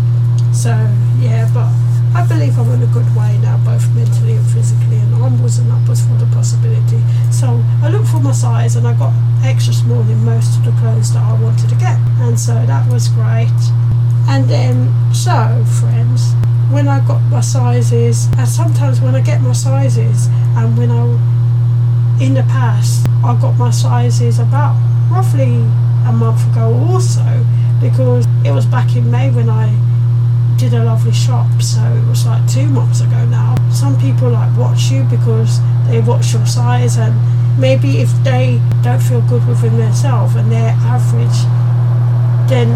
So 0.53 0.69
yeah, 1.19 1.49
but 1.53 1.71
I 2.15 2.25
believe 2.27 2.57
I'm 2.59 2.69
in 2.71 2.83
a 2.83 2.91
good 2.93 3.09
way 3.15 3.37
now, 3.41 3.57
both 3.65 3.89
mentally 3.95 4.33
and 4.33 4.45
physically, 4.51 4.97
and 4.97 5.15
onwards 5.15 5.57
and 5.57 5.71
upwards 5.71 6.05
for 6.05 6.13
the 6.13 6.27
possibility. 6.27 7.01
So 7.31 7.59
I 7.81 7.89
looked 7.89 8.07
for 8.07 8.19
my 8.19 8.31
size 8.31 8.75
and 8.75 8.87
I 8.87 8.93
got 8.93 9.13
extra 9.43 9.73
small 9.73 10.01
in 10.01 10.23
most 10.23 10.57
of 10.57 10.65
the 10.65 10.71
clothes 10.79 11.11
that 11.13 11.23
I 11.23 11.33
wanted 11.41 11.69
to 11.69 11.75
get, 11.75 11.97
and 12.21 12.39
so 12.39 12.53
that 12.53 12.91
was 12.91 13.07
great. 13.09 13.49
And 14.29 14.47
then, 14.47 14.93
so 15.13 15.65
friends, 15.81 16.33
when 16.71 16.87
I 16.87 17.05
got 17.05 17.21
my 17.29 17.41
sizes, 17.41 18.27
and 18.37 18.47
sometimes 18.47 19.01
when 19.01 19.15
I 19.15 19.21
get 19.21 19.41
my 19.41 19.53
sizes, 19.53 20.27
and 20.55 20.77
when 20.77 20.91
I, 20.91 21.03
in 22.23 22.35
the 22.35 22.43
past, 22.43 23.07
I 23.23 23.35
got 23.41 23.57
my 23.57 23.71
sizes 23.71 24.39
about 24.39 24.77
roughly 25.11 25.55
a 26.05 26.13
month 26.13 26.47
ago 26.51 26.73
also, 26.89 27.25
because 27.81 28.25
it 28.45 28.51
was 28.51 28.65
back 28.65 28.95
in 28.95 29.09
May 29.09 29.31
when 29.31 29.49
I 29.49 29.73
did 30.69 30.79
a 30.79 30.83
lovely 30.85 31.11
shop, 31.11 31.45
so 31.61 31.81
it 31.81 32.07
was 32.07 32.25
like 32.25 32.39
two 32.47 32.65
months 32.67 33.01
ago 33.01 33.25
now. 33.25 33.53
Some 33.69 33.99
people 33.99 34.29
like 34.29 34.55
watch 34.57 34.89
you 34.89 35.03
because 35.03 35.59
they 35.89 35.99
watch 35.99 36.31
your 36.31 36.45
size, 36.45 36.97
and 36.97 37.13
maybe 37.59 37.97
if 37.97 38.09
they 38.23 38.61
don't 38.81 39.01
feel 39.01 39.19
good 39.27 39.45
within 39.45 39.77
themselves 39.77 40.35
and 40.35 40.49
they're 40.49 40.75
average, 40.87 41.39
then 42.47 42.69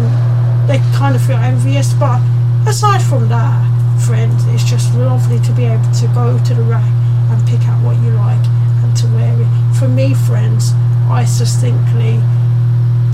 they 0.68 0.76
kind 0.98 1.16
of 1.16 1.22
feel 1.24 1.38
envious. 1.38 1.94
But 1.94 2.20
aside 2.68 3.00
from 3.00 3.30
that, 3.30 3.56
friends, 4.04 4.44
it's 4.48 4.64
just 4.64 4.94
lovely 4.94 5.40
to 5.40 5.52
be 5.52 5.64
able 5.64 5.90
to 5.90 6.06
go 6.08 6.38
to 6.44 6.54
the 6.54 6.62
rack 6.64 6.92
and 7.32 7.40
pick 7.48 7.66
out 7.68 7.82
what 7.82 7.96
you 8.04 8.10
like 8.10 8.44
and 8.84 8.94
to 8.98 9.06
wear 9.16 9.32
it. 9.32 9.78
For 9.78 9.88
me, 9.88 10.12
friends, 10.12 10.72
I 11.08 11.24
succinctly 11.24 12.20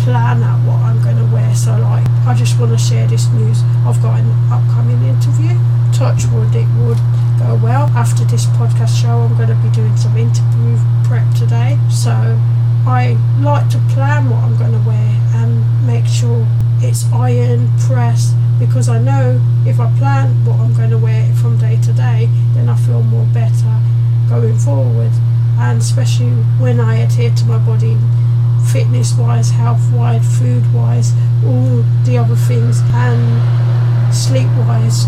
plan 0.04 0.42
out 0.42 0.60
what 0.68 0.76
I'm 0.84 1.02
going 1.02 1.16
to 1.16 1.24
wear. 1.32 1.54
So, 1.54 1.72
like, 1.78 2.04
I 2.28 2.34
just 2.36 2.60
want 2.60 2.72
to 2.72 2.78
share 2.78 3.06
this 3.08 3.26
news. 3.32 3.62
I've 3.88 4.00
got 4.02 4.20
an 4.20 4.28
upcoming 4.52 5.00
interview. 5.02 5.56
Touch 5.96 6.28
wood, 6.28 6.54
it 6.54 6.68
would 6.84 7.00
go 7.40 7.58
well. 7.64 7.88
After 7.96 8.22
this 8.24 8.44
podcast 8.60 9.00
show, 9.00 9.24
I'm 9.24 9.34
going 9.36 9.48
to 9.48 9.56
be 9.64 9.70
doing 9.72 9.96
some 9.96 10.16
interview 10.16 10.76
prep 11.08 11.24
today. 11.34 11.80
So, 11.88 12.12
I 12.84 13.16
like 13.40 13.70
to 13.70 13.78
plan 13.96 14.28
what 14.28 14.44
I'm 14.44 14.56
going 14.58 14.72
to 14.72 14.84
wear 14.86 15.10
and 15.40 15.64
make 15.86 16.04
sure 16.04 16.46
it's 16.84 17.10
iron 17.10 17.72
pressed 17.88 18.36
because 18.58 18.90
I 18.90 18.98
know 18.98 19.40
if 19.64 19.80
I 19.80 19.90
plan 19.96 20.44
what 20.44 20.60
I'm 20.60 20.74
going 20.74 20.90
to 20.90 20.98
wear 20.98 21.32
from 21.36 21.56
day 21.56 21.80
to 21.80 21.92
day, 21.94 22.28
then 22.52 22.68
I 22.68 22.76
feel 22.76 23.02
more 23.02 23.24
better 23.32 23.72
going 24.28 24.58
forward. 24.58 25.12
And 25.56 25.80
especially 25.80 26.30
when 26.60 26.78
I 26.78 26.96
adhere 26.96 27.30
to 27.30 27.44
my 27.46 27.58
body 27.58 27.96
fitness 28.72 29.16
wise, 29.16 29.50
health 29.50 29.82
wise, 29.92 30.24
food 30.38 30.64
wise, 30.72 31.12
all 31.44 31.82
the 32.04 32.18
other 32.18 32.36
things, 32.36 32.80
and 32.92 34.14
sleep 34.14 34.48
wise. 34.66 35.06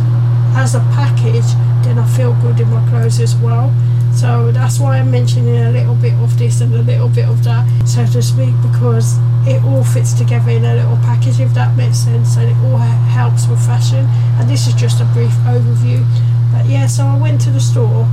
As 0.57 0.75
a 0.75 0.81
package, 0.95 1.47
then 1.85 1.99
I 1.99 2.07
feel 2.17 2.35
good 2.41 2.61
in 2.61 2.71
my 2.71 2.87
clothes 2.89 3.21
as 3.21 3.37
well. 3.37 3.73
So 4.15 4.51
that's 4.51 4.81
why 4.81 4.99
I'm 4.99 5.11
mentioning 5.11 5.57
a 5.57 5.71
little 5.71 5.95
bit 5.95 6.15
of 6.15 6.39
this 6.39 6.61
and 6.61 6.75
a 6.75 6.83
little 6.83 7.09
bit 7.09 7.29
of 7.29 7.45
that, 7.45 7.67
so 7.87 8.07
to 8.07 8.23
speak, 8.23 8.55
because 8.63 9.19
it 9.47 9.63
all 9.63 9.85
fits 9.85 10.15
together 10.15 10.51
in 10.51 10.65
a 10.65 10.75
little 10.75 10.97
package, 10.99 11.39
if 11.39 11.53
that 11.55 11.77
makes 11.77 11.99
sense, 11.99 12.37
and 12.37 12.51
it 12.51 12.57
all 12.65 12.79
helps 12.79 13.47
with 13.47 13.61
fashion. 13.67 14.07
And 14.41 14.49
this 14.49 14.67
is 14.67 14.75
just 14.75 15.01
a 15.01 15.05
brief 15.13 15.33
overview. 15.45 16.05
But 16.53 16.67
yeah, 16.67 16.87
so 16.87 17.05
I 17.05 17.19
went 17.19 17.41
to 17.43 17.51
the 17.51 17.61
store 17.61 18.07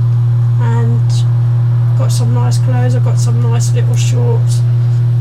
and 0.60 1.00
got 1.98 2.08
some 2.08 2.34
nice 2.34 2.58
clothes. 2.58 2.94
I 2.94 2.98
got 3.02 3.18
some 3.18 3.40
nice 3.42 3.72
little 3.72 3.96
shorts 3.96 4.60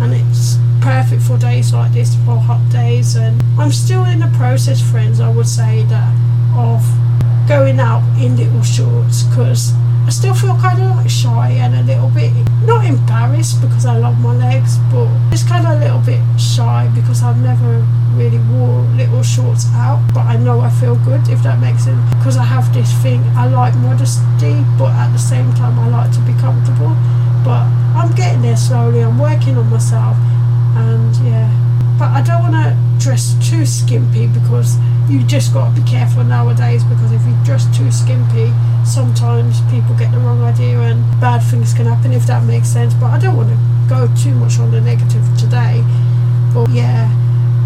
and 0.04 0.14
it's 0.14 0.58
perfect 0.82 1.22
for 1.22 1.38
days 1.38 1.74
like 1.74 1.94
this 1.94 2.16
for 2.26 2.36
hot 2.36 2.62
days. 2.70 3.16
And 3.16 3.42
I'm 3.58 3.72
still 3.72 4.04
in 4.06 4.20
the 4.20 4.32
process 4.36 4.82
friends 4.82 5.20
I 5.20 5.30
would 5.30 5.48
say 5.48 5.84
that 5.84 6.12
of 6.56 6.84
going 7.48 7.80
out 7.80 8.04
in 8.22 8.36
little 8.36 8.62
shorts 8.64 9.24
because 9.24 9.74
I 10.06 10.10
still 10.10 10.34
feel 10.34 10.56
kind 10.58 10.82
of 10.82 10.98
like 10.98 11.10
shy 11.10 11.52
and 11.52 11.76
a 11.76 11.84
little 11.84 12.10
bit 12.10 12.34
not 12.66 12.86
embarrassed 12.86 13.62
because 13.62 13.86
I 13.86 13.98
love 13.98 14.20
my 14.20 14.36
legs 14.36 14.78
but 14.92 15.08
just 15.32 15.48
kind 15.48 15.66
of 15.66 15.74
a 15.74 15.80
little 15.80 16.00
bit 16.00 16.22
shy 16.38 16.92
because 16.94 17.24
I've 17.24 17.38
never 17.38 17.80
really 18.14 18.40
wore 18.52 18.82
little 19.00 19.24
shorts 19.24 19.66
out. 19.74 20.04
But 20.14 20.26
I 20.26 20.36
know 20.36 20.60
I 20.60 20.70
feel 20.70 20.96
good 20.98 21.28
if 21.30 21.42
that 21.44 21.60
makes 21.60 21.86
sense 21.86 22.04
because 22.16 22.36
I 22.36 22.44
have 22.44 22.74
this 22.74 22.92
thing 23.02 23.24
I 23.36 23.48
like 23.48 23.76
modesty 23.76 24.64
but 24.78 24.92
at 24.92 25.12
the 25.14 25.20
same 25.20 25.54
time 25.54 25.80
I 25.80 25.88
like 25.88 26.12
to 26.12 26.20
be 26.22 26.34
comfortable 26.34 26.92
but 27.44 27.68
I'm 27.96 28.14
getting 28.16 28.42
there 28.42 28.58
slowly. 28.58 29.04
I'm 29.04 29.20
working 29.20 29.58
on 29.58 29.70
myself, 29.70 30.18
and 30.76 31.16
yeah. 31.26 31.50
But 32.00 32.10
I 32.10 32.22
don't 32.24 32.42
want 32.42 32.56
to 32.56 32.76
dress 33.04 33.36
too 33.48 33.66
skimpy 33.66 34.28
because 34.28 34.78
you 35.08 35.24
just 35.24 35.54
got 35.54 35.76
to 35.76 35.82
be 35.82 35.88
careful 35.88 36.24
nowadays. 36.24 36.84
Because 36.84 37.12
if 37.12 37.22
you 37.26 37.36
dress 37.44 37.66
too 37.78 37.92
skimpy, 37.92 38.52
sometimes 38.84 39.62
people 39.70 39.96
get 39.96 40.12
the 40.12 40.18
wrong 40.20 40.42
idea 40.42 40.80
and 40.82 41.04
bad 41.22 41.40
things 41.40 41.74
can 41.74 41.86
happen. 41.86 42.12
If 42.12 42.26
that 42.28 42.44
makes 42.46 42.68
sense. 42.68 42.94
But 42.96 43.12
I 43.12 43.20
don't 43.20 43.38
want 43.38 43.50
to 43.50 43.60
go 43.88 44.10
too 44.16 44.34
much 44.36 44.60
on 44.60 44.72
the 44.72 44.82
negative 44.82 45.24
today. 45.38 45.84
But 46.54 46.70
yeah, 46.72 47.08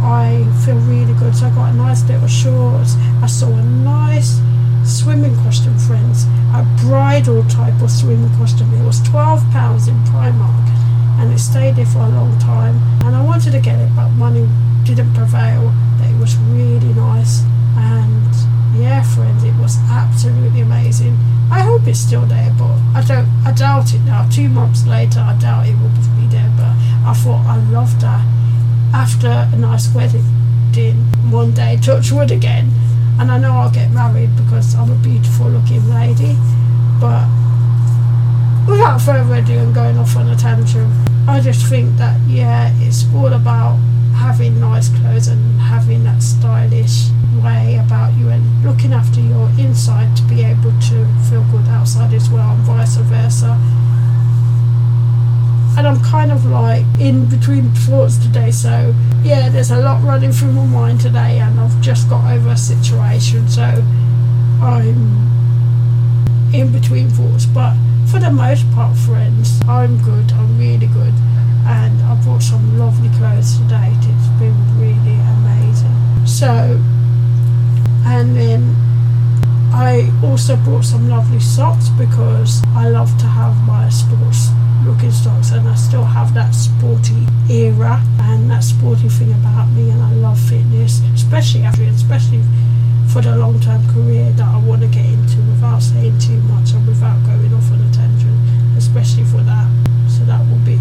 I 0.03 0.43
feel 0.65 0.77
really 0.79 1.13
good. 1.13 1.35
So 1.35 1.47
I 1.47 1.49
got 1.51 1.73
a 1.73 1.77
nice 1.77 2.03
little 2.03 2.27
shorts. 2.27 2.95
I 3.23 3.27
saw 3.27 3.47
a 3.47 3.63
nice 3.63 4.39
swimming 4.87 5.35
costume, 5.43 5.77
friends. 5.77 6.25
A 6.55 6.65
bridal 6.81 7.43
type 7.49 7.79
of 7.81 7.91
swimming 7.91 8.33
costume. 8.37 8.73
It 8.73 8.85
was 8.85 9.01
£12 9.01 9.87
in 9.87 9.95
Primark 10.05 10.67
and 11.19 11.33
it 11.33 11.39
stayed 11.39 11.75
there 11.75 11.85
for 11.85 11.99
a 11.99 12.09
long 12.09 12.37
time. 12.39 12.79
And 13.03 13.15
I 13.15 13.23
wanted 13.23 13.51
to 13.51 13.59
get 13.59 13.79
it, 13.79 13.89
but 13.95 14.09
money 14.11 14.47
didn't 14.83 15.13
prevail. 15.13 15.73
But 15.97 16.07
it 16.09 16.19
was 16.19 16.37
really 16.53 16.93
nice. 16.93 17.43
And 17.75 18.33
yeah, 18.75 19.03
friends, 19.03 19.43
it 19.43 19.55
was 19.55 19.77
absolutely 19.89 20.61
amazing. 20.61 21.17
I 21.51 21.61
hope 21.61 21.87
it's 21.87 21.99
still 21.99 22.25
there, 22.25 22.53
but 22.57 22.77
I 22.93 23.03
don't. 23.05 23.27
I 23.45 23.51
doubt 23.51 23.93
it 23.93 24.01
now. 24.01 24.27
Two 24.29 24.49
months 24.49 24.85
later, 24.85 25.19
I 25.19 25.37
doubt 25.39 25.67
it 25.67 25.75
will 25.79 25.89
be 26.19 26.27
there. 26.27 26.51
But 26.55 26.73
I 27.05 27.13
thought 27.13 27.45
I 27.45 27.57
loved 27.71 28.01
that. 28.01 28.25
After 28.93 29.27
a 29.27 29.57
nice 29.57 29.93
wedding, 29.93 30.23
one 31.31 31.51
day, 31.53 31.77
touch 31.81 32.11
wood 32.11 32.29
again 32.29 32.71
and 33.19 33.31
I 33.31 33.37
know 33.37 33.53
I'll 33.53 33.71
get 33.71 33.91
married 33.91 34.35
because 34.35 34.75
I'm 34.75 34.91
a 34.91 34.95
beautiful 34.95 35.49
looking 35.49 35.87
lady. 35.89 36.35
But 36.99 37.25
without 38.67 38.99
further 38.99 39.35
ado 39.35 39.57
and 39.57 39.73
going 39.73 39.97
off 39.97 40.15
on 40.15 40.29
a 40.29 40.35
tantrum, 40.35 40.91
I 41.27 41.39
just 41.39 41.65
think 41.65 41.97
that 41.97 42.19
yeah, 42.27 42.71
it's 42.77 43.05
all 43.13 43.33
about 43.33 43.77
having 44.15 44.59
nice 44.59 44.89
clothes 44.89 45.27
and 45.27 45.59
having 45.59 46.03
that 46.03 46.21
stylish 46.23 47.09
way 47.43 47.77
about 47.77 48.13
you 48.17 48.29
and 48.29 48.65
looking 48.65 48.93
after 48.93 49.21
your 49.21 49.47
inside 49.59 50.15
to 50.17 50.23
be 50.23 50.43
able 50.43 50.71
to 50.89 51.05
feel 51.29 51.43
good 51.51 51.67
outside 51.69 52.13
as 52.13 52.29
well 52.29 52.49
and 52.51 52.61
vice 52.63 52.95
versa 52.97 53.53
and 55.77 55.85
I'm 55.85 56.01
kind 56.01 56.31
of 56.31 56.43
like 56.45 56.83
in 56.99 57.29
between 57.29 57.69
thoughts 57.85 58.17
today. 58.17 58.49
So 58.49 58.95
yeah, 59.21 59.47
there's 59.49 59.69
a 59.69 59.79
lot 59.79 60.03
running 60.03 60.31
through 60.31 60.51
my 60.51 60.65
mind 60.65 61.01
today, 61.01 61.39
and 61.39 61.59
I've 61.59 61.79
just 61.81 62.09
got 62.09 62.33
over 62.33 62.49
a 62.49 62.57
situation. 62.57 63.47
So 63.47 63.61
I'm 63.61 65.29
in 66.51 66.71
between 66.71 67.09
thoughts, 67.09 67.45
but 67.45 67.75
for 68.09 68.17
the 68.19 68.31
most 68.31 68.69
part, 68.71 68.97
friends, 68.97 69.61
I'm 69.67 70.01
good. 70.03 70.31
I'm 70.31 70.57
really 70.57 70.87
good, 70.87 71.13
and 71.67 72.01
I 72.01 72.19
bought 72.25 72.41
some 72.41 72.79
lovely 72.79 73.09
clothes 73.19 73.59
today. 73.59 73.91
It's 73.93 74.27
been 74.39 74.57
really 74.81 75.19
amazing. 75.37 76.25
So, 76.25 76.81
and 78.07 78.35
then 78.35 78.75
I 79.71 80.09
also 80.23 80.55
brought 80.55 80.85
some 80.85 81.07
lovely 81.07 81.39
socks 81.39 81.89
because 81.89 82.63
I 82.69 82.89
love 82.89 83.15
to 83.19 83.27
have 83.27 83.55
my 83.67 83.89
sports 83.89 84.49
looking 84.85 85.11
stocks 85.11 85.51
and 85.51 85.67
I 85.67 85.75
still 85.75 86.03
have 86.03 86.33
that 86.33 86.51
sporty 86.51 87.25
era 87.49 88.01
and 88.21 88.49
that 88.51 88.63
sporty 88.63 89.09
thing 89.09 89.31
about 89.33 89.67
me 89.71 89.89
and 89.89 90.01
I 90.01 90.11
love 90.13 90.39
fitness, 90.39 91.01
especially 91.13 91.63
after 91.63 91.83
especially 91.83 92.41
for 93.11 93.21
the 93.21 93.35
long 93.37 93.59
term 93.59 93.81
career 93.93 94.31
that 94.31 94.47
I 94.47 94.57
want 94.59 94.81
to 94.81 94.87
get 94.87 95.05
into 95.05 95.37
without 95.49 95.79
saying 95.79 96.19
too 96.19 96.39
much 96.51 96.71
and 96.73 96.85
without 96.87 97.17
going 97.25 97.53
off 97.53 97.71
on 97.71 97.81
a 97.81 97.91
tangent, 97.93 98.37
especially 98.77 99.23
for 99.23 99.41
that. 99.43 99.67
So 100.09 100.23
that 100.25 100.39
will 100.49 100.63
be 100.65 100.79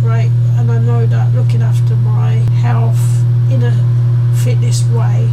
great. 0.00 0.30
And 0.58 0.70
I 0.70 0.78
know 0.78 1.06
that 1.06 1.34
looking 1.34 1.62
after 1.62 1.94
my 1.96 2.42
health 2.64 3.00
in 3.52 3.62
a 3.62 3.72
fitness 4.42 4.84
way 4.90 5.28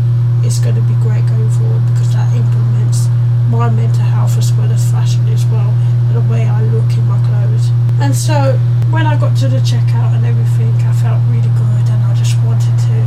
is 0.46 0.60
going 0.60 0.76
to 0.76 0.82
be 0.82 0.96
great 1.02 1.26
going 1.28 1.50
forward 1.52 1.84
because 1.88 2.12
that 2.14 2.28
implements 2.36 3.08
my 3.50 3.70
mental 3.70 4.04
health 4.04 4.38
as 4.38 4.52
well 4.54 4.72
as 4.72 4.92
fashion 4.92 5.28
as 5.30 5.46
well, 5.48 5.70
and 6.10 6.16
the 6.16 6.32
way 6.32 6.44
I 6.44 6.64
look 6.64 6.90
in 6.98 7.06
my 7.08 7.20
clothes. 7.28 7.83
And 8.04 8.14
so 8.14 8.60
when 8.92 9.08
I 9.08 9.18
got 9.18 9.38
to 9.38 9.48
the 9.48 9.60
checkout 9.60 10.14
and 10.14 10.26
everything, 10.26 10.76
I 10.84 10.92
felt 10.92 11.24
really 11.32 11.48
good 11.56 11.88
and 11.88 12.04
I 12.04 12.14
just 12.14 12.36
wanted 12.44 12.76
to 12.92 12.98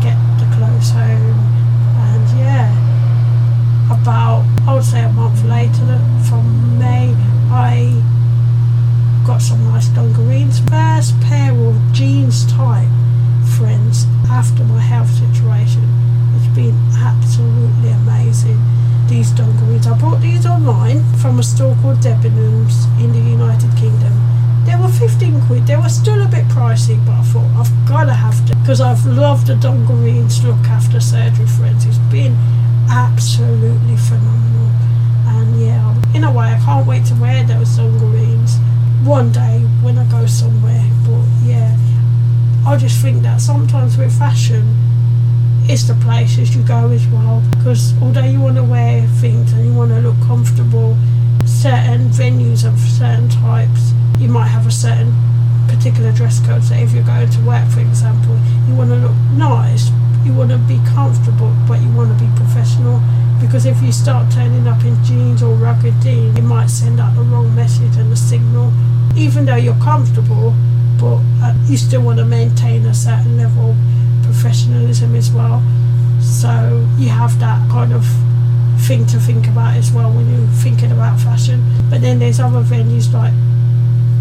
get 0.00 0.16
the 0.40 0.48
clothes 0.56 0.88
home 0.88 1.36
And 2.08 2.24
yeah, 2.40 2.72
about 3.92 4.48
I 4.66 4.72
would 4.72 4.84
say 4.84 5.04
a 5.04 5.12
month 5.12 5.44
later, 5.44 6.00
from 6.30 6.78
May, 6.78 7.12
I 7.52 7.92
got 9.26 9.42
some 9.42 9.62
nice 9.64 9.88
dungarees. 9.88 10.60
First 10.60 11.20
pair 11.20 11.52
of 11.52 11.76
jeans 11.92 12.50
type 12.50 12.88
friends 13.58 14.06
after 14.30 14.64
my 14.64 14.80
health 14.80 15.10
situation. 15.10 15.84
It's 16.36 16.48
been 16.56 16.74
absolutely 16.96 17.90
amazing. 17.90 18.58
These 19.08 19.30
dungarees. 19.32 19.86
I 19.86 19.98
bought 20.00 20.22
these 20.22 20.46
online 20.46 21.04
from 21.16 21.38
a 21.38 21.42
store 21.42 21.76
called 21.82 21.98
Debenhams 21.98 22.88
in 22.98 23.12
the 23.12 23.20
United 23.20 23.76
Kingdom. 23.76 24.27
They 24.68 24.76
were 24.76 24.88
15 24.88 25.46
quid. 25.46 25.66
They 25.66 25.76
were 25.76 25.88
still 25.88 26.20
a 26.20 26.28
bit 26.28 26.44
pricey, 26.48 27.02
but 27.06 27.12
I 27.12 27.22
thought 27.22 27.50
I've 27.56 27.88
got 27.88 28.04
to 28.04 28.12
have 28.12 28.46
to 28.48 28.56
because 28.56 28.82
I've 28.82 29.02
loved 29.06 29.46
the 29.46 29.54
dungarees 29.54 30.44
look 30.44 30.62
after 30.66 31.00
surgery, 31.00 31.46
friends. 31.46 31.86
It's 31.86 31.96
been 32.12 32.36
absolutely 32.90 33.96
phenomenal. 33.96 34.68
And 35.24 35.58
yeah, 35.58 36.14
in 36.14 36.24
a 36.24 36.30
way, 36.30 36.48
I 36.48 36.60
can't 36.66 36.86
wait 36.86 37.06
to 37.06 37.14
wear 37.14 37.44
those 37.44 37.78
dungarees 37.78 38.58
one 39.04 39.32
day 39.32 39.60
when 39.80 39.96
I 39.96 40.04
go 40.10 40.26
somewhere. 40.26 40.84
But 41.06 41.24
yeah, 41.44 41.74
I 42.66 42.76
just 42.76 43.00
think 43.00 43.22
that 43.22 43.40
sometimes 43.40 43.96
with 43.96 44.12
fashion, 44.18 44.76
it's 45.62 45.84
the 45.84 45.94
places 45.94 46.54
you 46.54 46.62
go 46.64 46.90
as 46.90 47.06
well. 47.06 47.42
Because 47.52 47.94
although 48.02 48.28
you 48.28 48.40
want 48.40 48.56
to 48.56 48.64
wear 48.64 49.06
things 49.16 49.50
and 49.54 49.64
you 49.64 49.72
want 49.72 49.92
to 49.92 50.00
look 50.00 50.20
comfortable, 50.26 50.94
certain 51.46 52.10
venues 52.10 52.68
of 52.68 52.78
certain 52.78 53.30
types 53.30 53.94
you 54.18 54.28
might 54.28 54.48
have 54.48 54.66
a 54.66 54.70
certain 54.70 55.12
particular 55.68 56.12
dress 56.12 56.44
code. 56.44 56.64
So 56.64 56.74
if 56.74 56.92
you're 56.92 57.04
going 57.04 57.30
to 57.30 57.40
work, 57.42 57.68
for 57.68 57.80
example, 57.80 58.38
you 58.66 58.74
want 58.74 58.90
to 58.90 58.96
look 58.96 59.16
nice, 59.36 59.90
you 60.24 60.32
want 60.34 60.50
to 60.50 60.58
be 60.58 60.80
comfortable, 60.94 61.54
but 61.68 61.80
you 61.80 61.90
want 61.92 62.10
to 62.10 62.24
be 62.24 62.30
professional. 62.36 63.00
Because 63.40 63.66
if 63.66 63.80
you 63.82 63.92
start 63.92 64.32
turning 64.32 64.66
up 64.66 64.82
in 64.84 65.02
jeans 65.04 65.42
or 65.42 65.54
rugged 65.54 65.94
jeans, 66.02 66.36
it 66.36 66.42
might 66.42 66.68
send 66.68 66.98
out 66.98 67.14
the 67.14 67.22
wrong 67.22 67.54
message 67.54 67.96
and 67.96 68.10
the 68.10 68.16
signal. 68.16 68.72
Even 69.16 69.44
though 69.44 69.56
you're 69.56 69.78
comfortable, 69.78 70.54
but 70.98 71.20
uh, 71.42 71.54
you 71.66 71.76
still 71.76 72.02
want 72.02 72.18
to 72.18 72.24
maintain 72.24 72.84
a 72.86 72.94
certain 72.94 73.36
level 73.36 73.70
of 73.70 73.76
professionalism 74.24 75.14
as 75.14 75.30
well. 75.30 75.62
So 76.20 76.86
you 76.98 77.08
have 77.08 77.38
that 77.38 77.70
kind 77.70 77.92
of 77.92 78.04
thing 78.80 79.06
to 79.06 79.18
think 79.18 79.46
about 79.46 79.76
as 79.76 79.92
well 79.92 80.10
when 80.10 80.28
you're 80.30 80.46
thinking 80.48 80.90
about 80.90 81.20
fashion. 81.20 81.62
But 81.88 82.00
then 82.00 82.18
there's 82.18 82.40
other 82.40 82.62
venues 82.62 83.12
like 83.12 83.32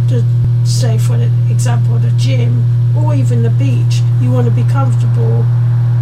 the 0.07 0.23
say 0.65 0.97
for 0.97 1.15
example 1.49 1.97
the 1.97 2.11
gym 2.17 2.63
or 2.97 3.15
even 3.15 3.43
the 3.43 3.49
beach 3.51 4.01
you 4.19 4.31
want 4.31 4.45
to 4.45 4.51
be 4.51 4.63
comfortable 4.63 5.45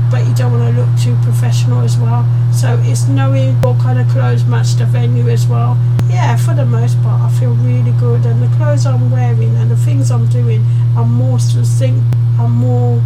but 0.10 0.26
you 0.28 0.34
don't 0.36 0.52
want 0.52 0.64
to 0.64 0.82
look 0.82 0.90
too 1.00 1.16
professional 1.24 1.82
as 1.82 1.98
well. 1.98 2.26
So 2.54 2.80
it's 2.84 3.08
knowing 3.08 3.60
what 3.62 3.80
kind 3.80 4.00
of 4.00 4.08
clothes 4.10 4.46
match 4.46 4.76
the 4.76 4.86
venue 4.86 5.30
as 5.30 5.48
well. 5.48 5.78
Yeah 6.10 6.38
for 6.38 6.54
the 6.54 6.66
most 6.66 7.02
part 7.02 7.22
I 7.22 7.30
feel 7.40 7.54
really 7.56 7.92
good 8.00 8.26
and 8.26 8.42
the 8.42 8.56
clothes 8.56 8.86
I'm 8.86 9.12
wearing 9.12 9.56
and 9.56 9.70
the 9.70 9.76
things 9.78 10.12
I'm 10.12 10.28
doing 10.28 10.64
I'm 10.96 11.12
more 11.12 11.40
succinct 11.40 12.04
I'm 12.40 12.52
more 12.52 13.02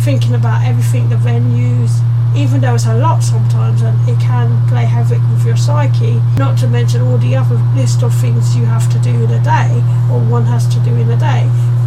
thinking 0.00 0.34
about 0.34 0.64
everything 0.64 1.08
the 1.08 1.16
venues 1.16 2.00
even 2.38 2.60
though 2.60 2.74
it's 2.76 2.86
a 2.86 2.94
lot 2.94 3.20
sometimes 3.20 3.82
and 3.82 3.98
it 4.08 4.18
can 4.20 4.46
play 4.68 4.84
havoc 4.84 5.20
with 5.30 5.44
your 5.44 5.56
psyche, 5.56 6.20
not 6.36 6.56
to 6.56 6.68
mention 6.68 7.02
all 7.02 7.18
the 7.18 7.34
other 7.34 7.56
list 7.74 8.02
of 8.04 8.14
things 8.14 8.56
you 8.56 8.64
have 8.64 8.88
to 8.92 8.98
do 9.00 9.10
in 9.10 9.30
a 9.30 9.42
day 9.42 9.74
or 10.12 10.20
one 10.30 10.44
has 10.44 10.66
to 10.72 10.78
do 10.80 10.94
in 10.94 11.10
a 11.10 11.16
day. 11.18 11.42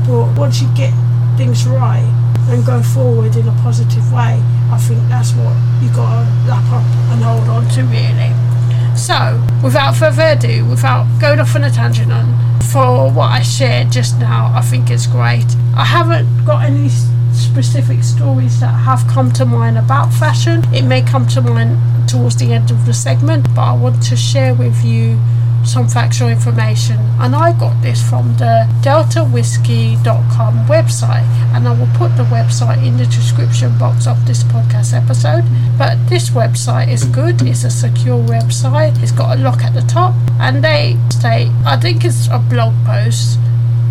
But 0.06 0.38
once 0.38 0.62
you 0.62 0.68
get 0.76 0.92
things 1.38 1.66
right 1.66 2.04
and 2.50 2.66
go 2.66 2.84
forward 2.84 3.36
in 3.38 3.48
a 3.48 3.56
positive 3.64 4.04
way, 4.12 4.44
I 4.70 4.78
think 4.78 5.00
that's 5.08 5.32
what 5.34 5.56
you've 5.82 5.96
got 5.96 6.12
to 6.12 6.50
lap 6.50 6.68
up 6.68 6.84
and 7.16 7.24
hold 7.24 7.48
on 7.48 7.68
to 7.76 7.84
really. 7.84 8.36
So, 8.98 9.42
without 9.64 9.96
further 9.96 10.36
ado, 10.36 10.66
without 10.66 11.08
going 11.22 11.40
off 11.40 11.56
on 11.56 11.64
a 11.64 11.72
tangent 11.72 12.12
on 12.12 12.28
for 12.64 13.10
what 13.10 13.32
I 13.32 13.42
shared 13.42 13.90
just 13.90 14.20
now, 14.20 14.52
I 14.54 14.62
think 14.62 14.90
it's 14.90 15.08
great. 15.08 15.48
I 15.78 15.86
haven't 15.86 16.46
got 16.46 16.66
any 16.66 16.90
specific 17.34 18.04
stories 18.04 18.60
that 18.60 18.74
have 18.74 19.08
come 19.08 19.32
to 19.34 19.46
mind 19.46 19.78
about 19.78 20.14
fashion. 20.14 20.64
It 20.74 20.84
may 20.84 21.02
come 21.02 21.28
to 21.28 21.42
mind 21.42 21.78
towards 22.10 22.36
the 22.38 22.54
end 22.54 22.72
of 22.72 22.86
the 22.86 22.94
segment, 22.94 23.48
but 23.56 23.62
I 23.62 23.74
want 23.74 24.02
to 24.04 24.16
share 24.16 24.54
with 24.54 24.84
you 24.84 25.20
some 25.66 25.88
factual 25.88 26.30
information. 26.30 26.98
And 27.20 27.36
I 27.36 27.54
got 27.58 27.82
this 27.82 28.02
from 28.08 28.36
the 28.38 28.68
deltawhiskey.com 28.82 30.66
website 30.68 31.28
and 31.54 31.68
I 31.68 31.72
will 31.72 31.90
put 31.96 32.16
the 32.18 32.24
website 32.24 32.86
in 32.86 32.98
the 32.98 33.06
description 33.06 33.78
box 33.78 34.08
of 34.08 34.26
this 34.26 34.44
podcast 34.44 34.94
episode. 34.94 35.44
But 35.78 35.98
this 36.10 36.30
website 36.30 36.90
is 36.90 37.04
good. 37.06 37.42
It's 37.44 37.64
a 37.64 37.70
secure 37.70 38.18
website. 38.18 39.02
It's 39.02 39.12
got 39.12 39.38
a 39.38 39.42
lock 39.42 39.64
at 39.64 39.74
the 39.74 39.82
top 39.82 40.14
and 40.40 40.64
they 40.64 40.98
state 41.10 41.52
I 41.66 41.78
think 41.78 42.04
it's 42.04 42.28
a 42.28 42.40
blog 42.40 42.74
post 42.86 43.40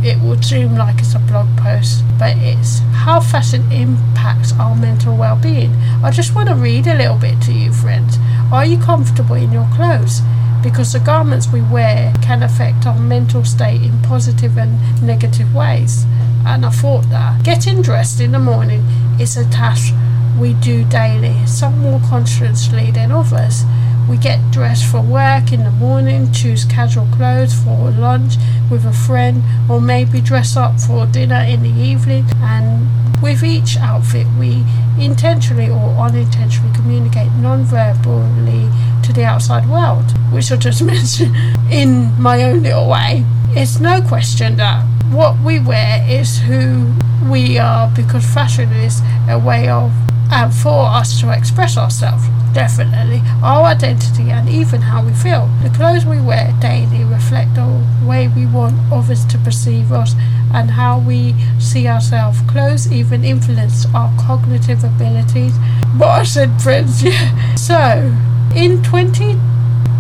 it 0.03 0.21
will 0.21 0.41
seem 0.41 0.77
like 0.77 0.99
it's 0.99 1.15
a 1.15 1.19
blog 1.19 1.47
post, 1.59 2.03
but 2.19 2.37
it's 2.39 2.79
how 2.93 3.21
fashion 3.21 3.71
impacts 3.71 4.53
our 4.59 4.75
mental 4.75 5.17
well 5.17 5.37
being. 5.37 5.75
I 6.03 6.11
just 6.11 6.35
want 6.35 6.49
to 6.49 6.55
read 6.55 6.87
a 6.87 6.95
little 6.95 7.17
bit 7.17 7.41
to 7.43 7.53
you, 7.53 7.73
friends. 7.73 8.17
Are 8.53 8.65
you 8.65 8.79
comfortable 8.79 9.37
in 9.37 9.53
your 9.53 9.69
clothes? 9.75 10.21
Because 10.63 10.93
the 10.93 11.01
garments 11.01 11.53
we 11.53 11.63
wear 11.63 12.13
can 12.23 12.43
affect 12.43 12.87
our 12.87 12.99
mental 12.99 13.45
state 13.45 13.83
in 13.83 14.03
positive 14.03 14.59
and 14.59 14.79
negative 15.03 15.55
ways. 15.55 16.05
And 16.47 16.65
I 16.65 16.71
thought 16.71 17.09
that 17.11 17.43
getting 17.45 17.83
dressed 17.83 18.21
in 18.21 18.33
the 18.33 18.39
morning 18.39 18.83
is 19.21 19.37
a 19.37 19.49
task 19.51 19.95
we 20.39 20.55
do 20.55 20.85
daily, 20.85 21.47
some 21.47 21.79
more 21.81 22.01
consciously 22.09 22.91
than 22.91 23.13
others. 23.13 23.65
We 24.11 24.17
get 24.17 24.51
dressed 24.51 24.91
for 24.91 25.01
work 25.01 25.53
in 25.53 25.63
the 25.63 25.71
morning, 25.71 26.33
choose 26.33 26.65
casual 26.65 27.07
clothes 27.15 27.55
for 27.55 27.93
lunch 27.93 28.35
with 28.69 28.85
a 28.85 28.93
friend, 28.93 29.41
or 29.71 29.81
maybe 29.81 30.21
dress 30.21 30.57
up 30.57 30.81
for 30.81 31.07
dinner 31.07 31.45
in 31.49 31.63
the 31.63 31.71
evening. 31.71 32.27
And 32.39 32.89
with 33.23 33.45
each 33.45 33.77
outfit, 33.77 34.27
we 34.37 34.65
intentionally 34.99 35.71
or 35.71 35.91
unintentionally 35.91 36.75
communicate 36.75 37.31
non 37.35 37.63
verbally 37.63 38.69
to 39.05 39.13
the 39.13 39.23
outside 39.23 39.71
world, 39.71 40.11
which 40.33 40.51
I 40.51 40.57
just 40.57 40.83
mentioned 40.95 41.37
in 41.71 42.21
my 42.21 42.43
own 42.43 42.65
little 42.65 42.89
way. 42.89 43.25
It's 43.51 43.79
no 43.79 44.03
question 44.03 44.57
that 44.57 44.85
what 45.13 45.39
we 45.39 45.61
wear 45.61 46.05
is 46.11 46.41
who 46.41 46.93
we 47.31 47.59
are 47.59 47.89
because 47.95 48.27
fashion 48.27 48.73
is 48.73 49.03
a 49.29 49.39
way 49.39 49.69
of 49.69 49.93
and 50.31 50.53
for 50.55 50.87
us 50.87 51.21
to 51.21 51.33
express 51.33 51.77
ourselves 51.77 52.25
definitely 52.53 53.23
our 53.43 53.65
identity 53.65 54.31
and 54.31 54.49
even 54.49 54.81
how 54.81 55.05
we 55.05 55.13
feel. 55.13 55.49
The 55.63 55.71
clothes 55.71 56.05
we 56.05 56.21
wear 56.21 56.55
daily 56.61 57.05
reflect 57.05 57.55
the 57.55 57.87
way 58.05 58.29
we 58.29 58.47
want 58.47 58.77
others 58.93 59.25
to 59.27 59.39
perceive 59.39 59.93
us 59.93 60.15
and 60.53 60.71
how 60.71 60.99
we 60.99 61.35
see 61.59 61.87
ourselves. 61.87 62.41
Clothes 62.49 62.91
even 62.93 63.25
influence 63.25 63.87
our 63.95 64.13
cognitive 64.19 64.85
abilities. 64.85 65.57
What 65.97 66.09
I 66.09 66.23
said, 66.25 66.61
friends, 66.61 67.03
yeah. 67.05 67.55
So, 67.55 68.17
in 68.55 68.83
20 68.83 69.39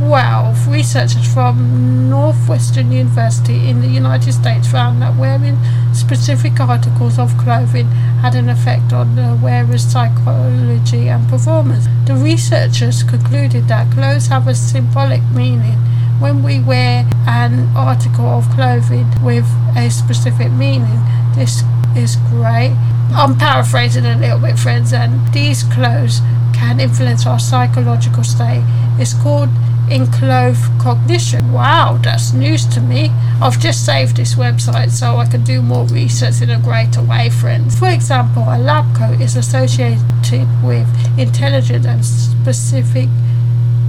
2012, 0.00 0.68
researchers 0.68 1.34
from 1.34 2.08
Northwestern 2.08 2.90
University 2.90 3.68
in 3.68 3.82
the 3.82 3.86
United 3.86 4.32
States 4.32 4.66
found 4.66 5.02
that 5.02 5.14
wearing 5.16 5.58
specific 5.92 6.58
articles 6.58 7.18
of 7.18 7.36
clothing 7.36 7.86
had 8.22 8.34
an 8.34 8.48
effect 8.48 8.94
on 8.94 9.14
the 9.14 9.38
wearer's 9.42 9.84
psychology 9.84 11.10
and 11.10 11.28
performance. 11.28 11.86
The 12.06 12.14
researchers 12.14 13.02
concluded 13.02 13.68
that 13.68 13.92
clothes 13.92 14.28
have 14.28 14.48
a 14.48 14.54
symbolic 14.54 15.20
meaning. 15.34 15.76
When 16.18 16.42
we 16.42 16.60
wear 16.60 17.06
an 17.26 17.68
article 17.76 18.24
of 18.24 18.48
clothing 18.50 19.06
with 19.22 19.46
a 19.76 19.90
specific 19.90 20.50
meaning, 20.50 21.00
this 21.34 21.62
is 21.94 22.16
great. 22.30 22.74
I'm 23.12 23.36
paraphrasing 23.36 24.06
a 24.06 24.16
little 24.16 24.38
bit, 24.38 24.58
friends, 24.58 24.94
and 24.94 25.30
these 25.34 25.62
clothes 25.64 26.20
can 26.54 26.80
influence 26.80 27.26
our 27.26 27.38
psychological 27.38 28.24
state. 28.24 28.64
It's 28.98 29.12
called 29.14 29.50
enclothed 29.90 30.78
cognition. 30.78 31.52
Wow, 31.52 31.98
that's 32.02 32.32
news 32.32 32.64
to 32.66 32.80
me. 32.80 33.10
I've 33.42 33.58
just 33.58 33.84
saved 33.84 34.16
this 34.16 34.34
website 34.34 34.90
so 34.90 35.16
I 35.16 35.26
can 35.26 35.42
do 35.42 35.60
more 35.62 35.84
research 35.86 36.40
in 36.40 36.50
a 36.50 36.58
greater 36.60 37.02
way, 37.02 37.28
friends. 37.30 37.78
For 37.78 37.88
example, 37.88 38.44
a 38.44 38.58
lab 38.58 38.94
coat 38.96 39.20
is 39.20 39.36
associated 39.36 40.46
with 40.62 40.86
intelligent 41.18 41.86
and 41.86 42.04
specific 42.04 43.08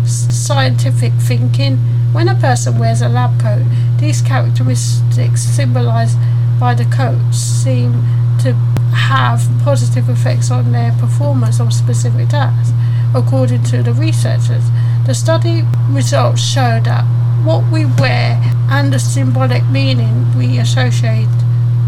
scientific 0.06 1.14
thinking. 1.14 1.78
When 2.12 2.28
a 2.28 2.36
person 2.36 2.80
wears 2.80 3.02
a 3.02 3.10
lab 3.10 3.40
coat, 3.40 3.64
these 3.98 4.22
characteristics 4.22 5.42
symbolized 5.42 6.18
by 6.60 6.74
the 6.74 6.86
coat 6.86 7.32
seem 7.32 7.94
to 8.42 8.54
have 8.94 9.42
positive 9.64 10.10
effects 10.10 10.52
on 10.52 10.72
their 10.72 10.92
performance 10.94 11.60
of 11.60 11.72
specific 11.72 12.30
tasks, 12.30 12.74
according 13.16 13.64
to 13.66 13.84
the 13.84 13.94
researchers. 13.94 14.64
The 15.06 15.16
study 15.16 15.64
results 15.90 16.42
show 16.42 16.80
that 16.84 17.04
what 17.44 17.64
we 17.72 17.86
wear 17.86 18.40
and 18.70 18.94
the 18.94 19.00
symbolic 19.00 19.66
meaning 19.66 20.38
we 20.38 20.60
associate 20.60 21.28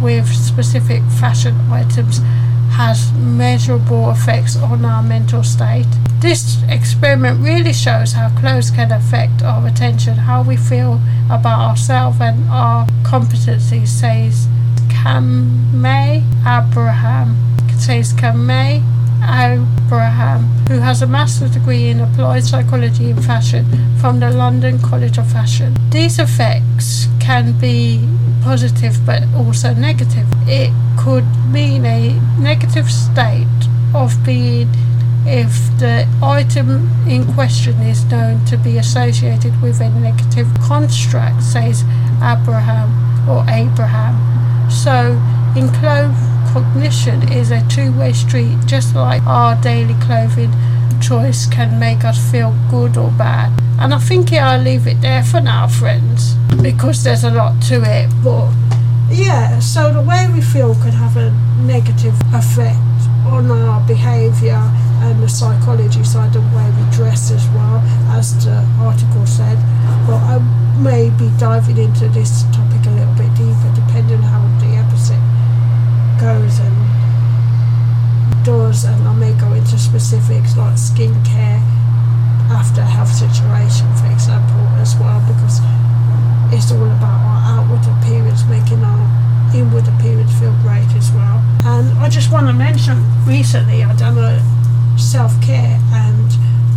with 0.02 0.28
specific 0.28 1.04
fashion 1.20 1.56
items 1.72 2.20
has 2.72 3.14
measurable 3.14 4.10
effects 4.10 4.56
on 4.58 4.84
our 4.84 5.04
mental 5.04 5.44
state. 5.44 5.86
This 6.20 6.58
experiment 6.68 7.40
really 7.44 7.72
shows 7.72 8.14
how 8.14 8.30
clothes 8.40 8.72
can 8.72 8.92
affect 8.92 9.44
our 9.44 9.68
attention, 9.68 10.16
how 10.16 10.42
we 10.42 10.58
feel 10.58 11.00
about 11.30 11.60
ourselves 11.70 12.18
and 12.20 12.50
our 12.50 12.88
competencies, 13.04 13.90
says 13.90 14.48
Kamei 14.88 16.24
Abraham. 16.42 17.38
Says 17.78 18.14
Kamei 18.14 18.82
Abraham, 19.24 20.44
who 20.68 20.80
has 20.80 21.02
a 21.02 21.08
master's 21.08 21.52
degree 21.52 21.90
in 21.90 22.00
applied 22.00 22.44
psychology 22.44 23.10
in 23.10 23.22
fashion 23.22 23.66
from 23.98 24.20
the 24.20 24.30
London 24.30 24.80
College 24.80 25.18
of 25.18 25.32
Fashion. 25.32 25.76
These 25.90 26.20
effects 26.20 27.08
can 27.20 27.58
be 27.60 28.08
positive 28.42 28.98
but 29.06 29.24
also 29.36 29.74
negative. 29.74 30.28
It 30.48 30.72
could 30.98 31.26
mean 31.52 31.86
a 31.86 32.20
negative 32.40 32.92
state 32.92 33.48
of 33.94 34.14
being 34.26 34.70
if 35.26 35.54
the 35.80 36.08
item 36.22 36.90
in 37.08 37.26
question 37.34 37.80
is 37.82 38.04
known 38.06 38.44
to 38.46 38.58
be 38.58 38.78
associated 38.78 39.62
with 39.62 39.80
a 39.80 39.90
negative 39.90 40.48
construct, 40.62 41.42
says 41.42 41.84
Abraham 42.22 42.92
or 43.30 43.46
Abraham. 43.50 44.16
So, 44.70 45.22
in 45.56 45.70
clothes 45.80 46.33
cognition 46.54 47.28
is 47.34 47.50
a 47.50 47.68
two-way 47.68 48.14
street, 48.14 48.56
just 48.68 48.94
like 48.94 49.24
our 49.24 49.60
daily 49.62 49.96
clothing 50.06 50.52
choice 51.02 51.48
can 51.48 51.80
make 51.80 52.04
us 52.04 52.32
feel 52.32 52.56
good 52.70 52.96
or 52.96 53.10
bad. 53.18 53.52
And 53.80 53.92
I 53.92 53.98
think 53.98 54.32
yeah, 54.32 54.52
I'll 54.52 54.62
leave 54.62 54.86
it 54.86 55.02
there 55.02 55.24
for 55.24 55.42
now, 55.42 55.68
friends, 55.68 56.36
because 56.62 57.04
there's 57.04 57.24
a 57.24 57.32
lot 57.32 57.60
to 57.70 57.82
it. 57.82 58.08
But 58.24 58.54
yeah, 59.10 59.58
so 59.58 59.92
the 59.92 60.04
way 60.04 60.30
we 60.32 60.42
feel 60.42 60.76
could 60.76 60.94
have 60.94 61.18
a 61.18 61.32
negative 61.66 62.14
effect 62.32 62.78
on 63.26 63.50
our 63.50 63.82
behaviour 63.88 64.62
and 65.02 65.24
the 65.24 65.30
psychology 65.30 66.04
side, 66.04 66.36
of 66.36 66.44
the 66.52 66.56
way 66.56 66.70
we 66.78 66.96
dress 66.96 67.32
as 67.32 67.48
well, 67.50 67.82
as 68.14 68.46
the 68.46 68.64
article 68.78 69.26
said. 69.26 69.58
But 70.06 70.22
I 70.22 70.38
may 70.78 71.10
be 71.10 71.32
diving 71.40 71.78
into 71.78 72.10
this 72.10 72.44
topic 72.54 72.86
a 72.86 72.92
little 72.92 73.13
goes 76.24 76.58
and 76.60 76.76
does, 78.46 78.86
and 78.86 78.96
I 79.06 79.14
may 79.14 79.34
go 79.34 79.52
into 79.52 79.78
specifics 79.78 80.56
like 80.56 80.76
skincare 80.80 81.60
after 82.48 82.80
a 82.80 82.86
health 82.86 83.12
situation, 83.12 83.92
for 84.00 84.08
example, 84.08 84.64
as 84.80 84.96
well, 84.96 85.20
because 85.28 85.60
it's 86.56 86.72
all 86.72 86.88
about 86.96 87.20
our 87.28 87.60
outward 87.60 87.84
appearance, 88.00 88.48
making 88.48 88.82
our 88.84 89.04
inward 89.54 89.86
appearance 90.00 90.32
feel 90.40 90.56
great 90.64 90.88
as 90.96 91.12
well. 91.12 91.44
And 91.66 91.92
I 92.00 92.08
just 92.08 92.32
want 92.32 92.48
to 92.48 92.54
mention 92.54 93.04
recently 93.26 93.84
I 93.84 93.94
done 93.96 94.18
a 94.18 94.40
self 94.98 95.36
care 95.42 95.78
and 95.92 96.30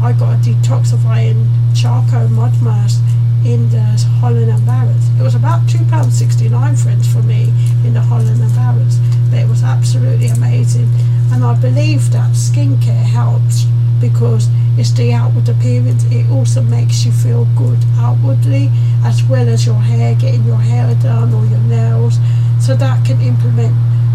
I 0.02 0.10
got 0.12 0.34
a 0.34 0.38
detoxifying 0.42 1.46
charcoal 1.72 2.26
mud 2.30 2.60
mask 2.62 3.00
in 3.46 3.70
the 3.70 3.80
Holland 4.20 4.50
and 4.50 4.66
Barrett's. 4.66 5.08
It 5.18 5.22
was 5.22 5.36
about 5.36 5.60
£2.69 5.68 6.82
friends 6.82 7.06
for 7.12 7.22
me 7.22 7.52
in 7.86 7.94
the 7.94 8.00
Holland 8.00 8.42
and 8.42 8.54
Barrett's. 8.54 8.98
But 9.30 9.38
it 9.38 9.48
was 9.48 9.62
absolutely 9.62 10.28
amazing. 10.28 10.88
And 11.32 11.44
I 11.44 11.54
believe 11.54 12.10
that 12.10 12.32
skincare 12.32 13.04
helps 13.04 13.64
because 14.00 14.48
it's 14.76 14.92
the 14.92 15.12
outward 15.12 15.48
appearance. 15.48 16.04
It 16.10 16.28
also 16.30 16.60
makes 16.60 17.06
you 17.06 17.12
feel 17.12 17.46
good 17.56 17.78
outwardly 17.98 18.68
as 19.04 19.22
well 19.24 19.48
as 19.48 19.64
your 19.64 19.76
hair, 19.76 20.16
getting 20.16 20.44
your 20.44 20.58
hair 20.58 20.92
done 21.00 21.32
or 21.32 21.46
your 21.46 21.62
nails. 21.70 22.18
So 22.60 22.74
that 22.74 23.04
can 23.06 23.20
implement 23.20 23.74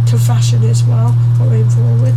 to 0.10 0.18
fashion 0.18 0.64
as 0.64 0.84
well 0.84 1.16
going 1.38 1.70
forward. 1.70 2.16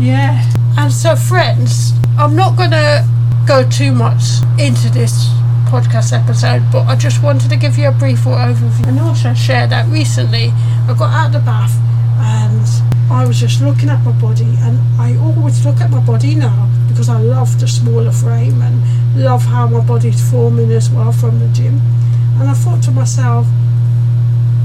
Yeah. 0.00 0.42
And 0.76 0.92
so 0.92 1.14
friends, 1.14 1.92
I'm 2.18 2.34
not 2.34 2.56
gonna 2.56 3.06
go 3.46 3.68
too 3.68 3.92
much 3.92 4.42
into 4.58 4.90
this 4.90 5.30
podcast 5.68 6.16
episode, 6.16 6.62
but 6.72 6.86
I 6.86 6.96
just 6.96 7.22
wanted 7.22 7.50
to 7.50 7.56
give 7.56 7.76
you 7.76 7.88
a 7.88 7.92
brief 7.92 8.20
overview. 8.20 8.86
And 8.88 8.98
I 8.98 9.06
also 9.06 9.34
share 9.34 9.66
that 9.66 9.86
recently. 9.88 10.50
I 10.88 10.94
got 10.98 11.12
out 11.12 11.26
of 11.26 11.32
the 11.34 11.38
bath 11.40 11.76
and 12.18 12.66
I 13.12 13.26
was 13.26 13.38
just 13.38 13.60
looking 13.60 13.90
at 13.90 14.02
my 14.04 14.12
body 14.12 14.48
and 14.64 14.80
I 14.98 15.16
always 15.16 15.64
look 15.66 15.80
at 15.80 15.90
my 15.90 16.00
body 16.00 16.34
now 16.34 16.70
because 16.88 17.08
I 17.10 17.20
love 17.20 17.60
the 17.60 17.68
smaller 17.68 18.12
frame 18.12 18.60
and 18.62 18.76
love 19.22 19.42
how 19.42 19.68
my 19.68 19.84
body's 19.84 20.20
forming 20.30 20.72
as 20.72 20.88
well 20.90 21.12
from 21.12 21.38
the 21.38 21.48
gym. 21.48 21.80
And 22.40 22.48
I 22.48 22.54
thought 22.54 22.82
to 22.84 22.90
myself, 22.90 23.46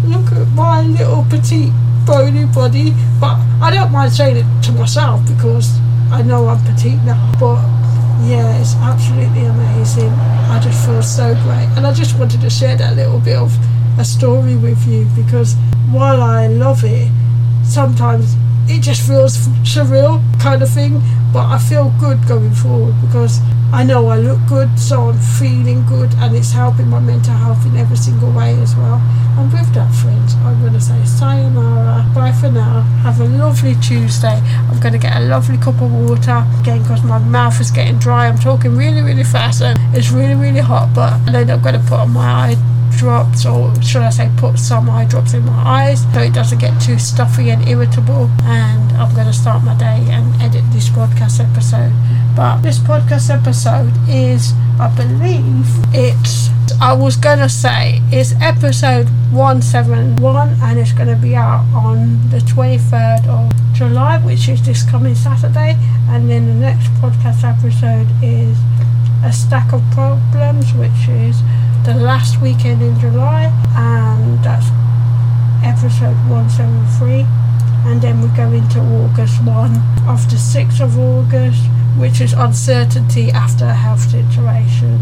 look 0.05 0.31
at 0.31 0.47
my 0.55 0.83
little 0.83 1.25
petite 1.29 1.73
bony 2.05 2.45
body, 2.45 2.93
but 3.19 3.35
I 3.61 3.71
don't 3.73 3.91
mind 3.91 4.13
saying 4.13 4.37
it 4.37 4.63
to 4.63 4.71
myself 4.71 5.21
because 5.27 5.77
I 6.11 6.21
know 6.21 6.47
I'm 6.47 6.63
petite 6.63 7.01
now, 7.03 7.31
but 7.39 7.82
yeah, 8.25 8.59
it's 8.59 8.75
absolutely 8.75 9.45
amazing. 9.45 10.09
I 10.09 10.59
just 10.63 10.85
feel 10.85 11.01
so 11.01 11.33
great. 11.43 11.67
And 11.75 11.85
I 11.85 11.93
just 11.93 12.17
wanted 12.17 12.41
to 12.41 12.49
share 12.49 12.75
that 12.77 12.95
little 12.95 13.19
bit 13.19 13.37
of 13.37 13.51
a 13.99 14.05
story 14.05 14.55
with 14.55 14.85
you 14.87 15.05
because 15.15 15.55
while 15.91 16.21
I 16.21 16.47
love 16.47 16.83
it, 16.83 17.11
sometimes 17.65 18.35
it 18.67 18.81
just 18.81 19.05
feels 19.07 19.37
surreal 19.63 20.21
kind 20.39 20.61
of 20.61 20.69
thing. 20.69 21.01
But 21.33 21.45
I 21.47 21.57
feel 21.57 21.91
good 21.99 22.19
going 22.27 22.53
forward 22.53 22.93
because 23.01 23.39
I 23.73 23.83
know 23.83 24.07
I 24.07 24.17
look 24.17 24.39
good, 24.47 24.77
so 24.77 25.09
I'm 25.09 25.17
feeling 25.17 25.83
good, 25.87 26.13
and 26.17 26.35
it's 26.35 26.51
helping 26.51 26.89
my 26.89 26.99
mental 26.99 27.33
health 27.33 27.65
in 27.65 27.75
every 27.75 27.97
single 27.97 28.31
way 28.31 28.53
as 28.61 28.75
well. 28.75 29.01
And 29.35 29.51
with 29.51 29.73
that, 29.73 29.91
friends, 29.95 30.35
I'm 30.45 30.61
going 30.61 30.73
to 30.73 30.79
say 30.79 31.03
sayonara. 31.05 32.05
Bye 32.13 32.33
for 32.33 32.51
now. 32.51 32.81
Have 33.01 33.19
a 33.19 33.25
lovely 33.25 33.73
Tuesday. 33.81 34.39
I'm 34.69 34.79
going 34.79 34.93
to 34.93 34.99
get 34.99 35.15
a 35.15 35.21
lovely 35.21 35.57
cup 35.57 35.81
of 35.81 35.91
water 35.91 36.45
again 36.59 36.83
because 36.83 37.03
my 37.03 37.17
mouth 37.17 37.59
is 37.59 37.71
getting 37.71 37.97
dry. 37.97 38.27
I'm 38.27 38.37
talking 38.37 38.77
really, 38.77 39.01
really 39.01 39.23
fast 39.23 39.63
and 39.63 39.79
it's 39.97 40.11
really, 40.11 40.35
really 40.35 40.59
hot. 40.59 40.93
But 40.93 41.25
then 41.31 41.49
I'm 41.49 41.61
going 41.63 41.73
to 41.73 41.81
put 41.81 41.99
on 41.99 42.11
my 42.11 42.51
eye 42.51 42.72
drops 42.97 43.45
or 43.45 43.73
should 43.81 44.01
I 44.01 44.09
say 44.09 44.29
put 44.37 44.57
some 44.59 44.89
eye 44.89 45.05
drops 45.05 45.33
in 45.33 45.45
my 45.45 45.53
eyes 45.53 46.01
so 46.13 46.19
it 46.19 46.33
doesn't 46.33 46.59
get 46.59 46.79
too 46.81 46.97
stuffy 46.99 47.49
and 47.49 47.67
irritable 47.67 48.29
and 48.43 48.91
I'm 48.93 49.13
going 49.13 49.27
to 49.27 49.33
start 49.33 49.63
my 49.63 49.75
day 49.75 50.05
and 50.09 50.41
edit 50.41 50.63
this 50.71 50.89
podcast 50.89 51.39
episode. 51.39 51.93
But 52.35 52.61
this 52.61 52.79
podcast 52.79 53.29
episode 53.29 53.93
is 54.07 54.53
I 54.79 54.93
believe 54.95 55.65
it's 55.93 56.49
I 56.81 56.93
was 56.93 57.17
to 57.17 57.49
say 57.49 58.01
it's 58.11 58.33
episode 58.41 59.07
171 59.31 60.57
and 60.61 60.79
it's 60.79 60.91
going 60.91 61.09
to 61.09 61.15
be 61.15 61.35
out 61.35 61.65
on 61.73 62.29
the 62.29 62.39
23rd 62.39 63.27
of 63.27 63.73
July 63.73 64.19
which 64.19 64.47
is 64.49 64.65
this 64.65 64.83
coming 64.89 65.15
Saturday 65.15 65.75
and 66.09 66.29
then 66.29 66.45
the 66.45 66.53
next 66.53 66.87
podcast 67.01 67.43
episode 67.43 68.07
is 68.23 68.57
a 69.23 69.31
stack 69.31 69.73
of 69.73 69.81
problems 69.91 70.73
which 70.73 71.07
is 71.07 71.41
the 71.83 71.93
last 71.93 72.41
weekend 72.41 72.81
in 72.81 72.97
July, 72.99 73.51
and 73.75 74.41
that's 74.43 74.67
episode 75.63 76.15
173. 76.31 77.25
And 77.85 78.01
then 78.01 78.21
we 78.21 78.27
go 78.37 78.49
into 78.53 78.79
August 78.79 79.43
1 79.43 79.71
of 80.07 80.23
the 80.29 80.37
6th 80.37 80.79
of 80.79 80.97
August, 80.97 81.61
which 81.97 82.21
is 82.21 82.31
uncertainty 82.31 83.31
after 83.31 83.65
a 83.65 83.73
health 83.73 83.99
situation. 84.09 85.01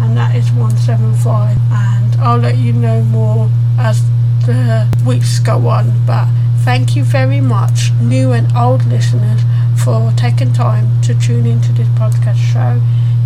and 0.00 0.16
that 0.16 0.36
is 0.36 0.50
175. 0.52 1.56
And 1.72 2.14
I'll 2.20 2.38
let 2.38 2.56
you 2.56 2.72
know 2.72 3.02
more 3.04 3.48
as 3.78 4.02
the 4.46 4.86
weeks 5.06 5.38
go 5.40 5.66
on. 5.66 5.92
But 6.06 6.28
thank 6.58 6.94
you 6.94 7.04
very 7.04 7.40
much, 7.40 7.90
new 8.00 8.32
and 8.32 8.54
old 8.56 8.84
listeners, 8.86 9.40
for 9.82 10.12
taking 10.16 10.52
time 10.52 11.00
to 11.02 11.18
tune 11.18 11.46
into 11.46 11.72
this 11.72 11.88
podcast 11.98 12.36
show. 12.36 12.80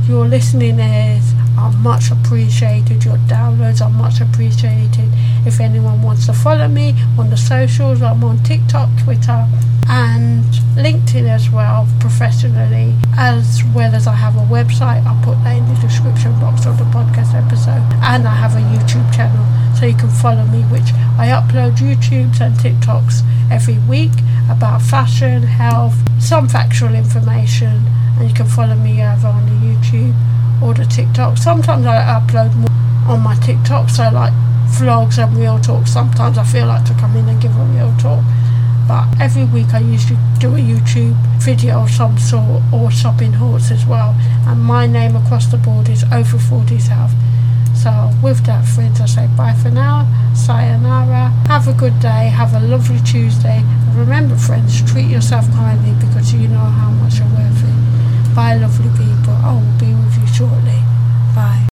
Your 0.09 0.27
listening 0.27 0.81
ears 0.81 1.35
are 1.63 1.73
much 1.75 2.11
appreciated. 2.11 3.05
Your 3.05 3.19
downloads 3.31 3.81
are 3.81 3.91
much 3.91 4.21
appreciated. 4.21 5.09
If 5.47 5.61
anyone 5.61 6.03
wants 6.03 6.27
to 6.27 6.33
follow 6.33 6.67
me 6.67 6.95
on 7.17 7.31
the 7.31 7.37
socials, 7.37 8.03
I'm 8.03 8.25
on 8.25 8.43
TikTok, 8.43 8.89
Twitter, 9.05 9.47
and 9.89 10.43
LinkedIn 10.75 11.29
as 11.29 11.51
well, 11.51 11.87
professionally, 12.01 12.95
as 13.17 13.63
well 13.77 13.95
as 13.95 14.09
I 14.09 14.15
have 14.15 14.37
a 14.37 14.47
website. 14.57 15.07
I'll 15.07 15.23
put 15.25 15.39
that 15.45 15.57
in 15.57 15.65
the 15.73 15.81
description 15.81 16.33
box 16.41 16.67
of 16.67 16.79
the 16.79 16.85
podcast 16.85 17.33
episode, 17.35 17.87
and 18.03 18.27
I 18.27 18.35
have 18.35 18.57
a 18.57 18.65
YouTube 18.75 19.07
channel 19.15 19.47
so 19.79 19.87
you 19.87 19.95
can 19.95 20.11
follow 20.11 20.45
me, 20.47 20.63
which 20.63 20.91
I 21.17 21.29
upload 21.29 21.77
YouTubes 21.77 22.41
and 22.41 22.55
TikToks 22.57 23.23
every 23.53 23.79
week 23.89 24.13
about 24.51 24.83
fashion, 24.83 25.45
health, 25.45 25.95
some 26.21 26.49
factual 26.49 26.95
information, 26.95 27.87
and 28.19 28.29
you 28.29 28.35
can 28.35 28.47
follow 28.47 28.75
me 28.75 29.01
over 29.01 29.29
on 29.29 29.47
the 29.47 29.67
YouTube 29.67 30.32
or 30.63 30.75
the 30.75 30.85
TikTok. 30.85 31.37
Sometimes 31.39 31.87
I 31.87 31.99
upload 31.99 32.55
more 32.55 32.71
on 33.13 33.21
my 33.21 33.35
TikTok, 33.37 33.89
so 33.91 34.11
like 34.11 34.33
vlogs 34.79 35.23
and 35.23 35.37
real 35.37 35.59
talk. 35.59 35.87
Sometimes 35.87 36.39
I 36.39 36.45
feel 36.45 36.67
like 36.67 36.85
to 36.87 36.95
come 36.95 37.17
in 37.17 37.29
and 37.29 37.41
give 37.41 37.55
a 37.57 37.65
real 37.65 37.95
talk. 37.99 38.23
But 38.89 39.07
every 39.21 39.45
week 39.45 39.75
I 39.75 39.79
usually 39.79 40.19
do 40.39 40.55
a 40.55 40.59
YouTube 40.59 41.17
video 41.39 41.83
of 41.83 41.91
some 41.91 42.19
sort 42.19 42.63
or 42.73 42.91
shopping 42.91 43.33
hauls 43.33 43.71
as 43.71 43.87
well. 43.87 44.15
And 44.47 44.61
my 44.61 44.87
name 44.87 45.17
across 45.17 45.47
the 45.47 45.57
board 45.57 45.89
is 45.89 46.05
Over 46.05 46.37
40s 46.37 46.89
Health. 46.89 47.13
So 47.77 48.11
with 48.23 48.45
that 48.47 48.65
friends 48.65 49.01
I 49.01 49.07
say 49.07 49.29
bye 49.37 49.55
for 49.55 49.71
now. 49.71 50.07
Sayonara. 50.35 51.29
Have 51.49 51.69
a 51.69 51.73
good 51.73 51.99
day. 52.01 52.29
Have 52.29 52.55
a 52.55 52.61
lovely 52.61 53.01
Tuesday. 53.01 53.59
And 53.59 53.97
remember 53.97 54.37
friends, 54.37 54.83
treat 54.91 55.09
yourself 55.09 55.51
kindly 55.53 55.95
because 56.05 56.33
you 56.33 56.49
know 56.49 56.59
how 56.59 56.91
much 56.91 57.19
you're 57.19 57.29
worth 57.29 57.65
it. 57.65 57.72
Bye 58.35 58.57
lovely 58.57 58.89
people. 58.97 59.35
I 59.35 59.53
will 59.53 59.79
be 59.79 59.93
with 59.95 60.19
you 60.19 60.27
shortly. 60.27 60.81
Bye. 61.35 61.72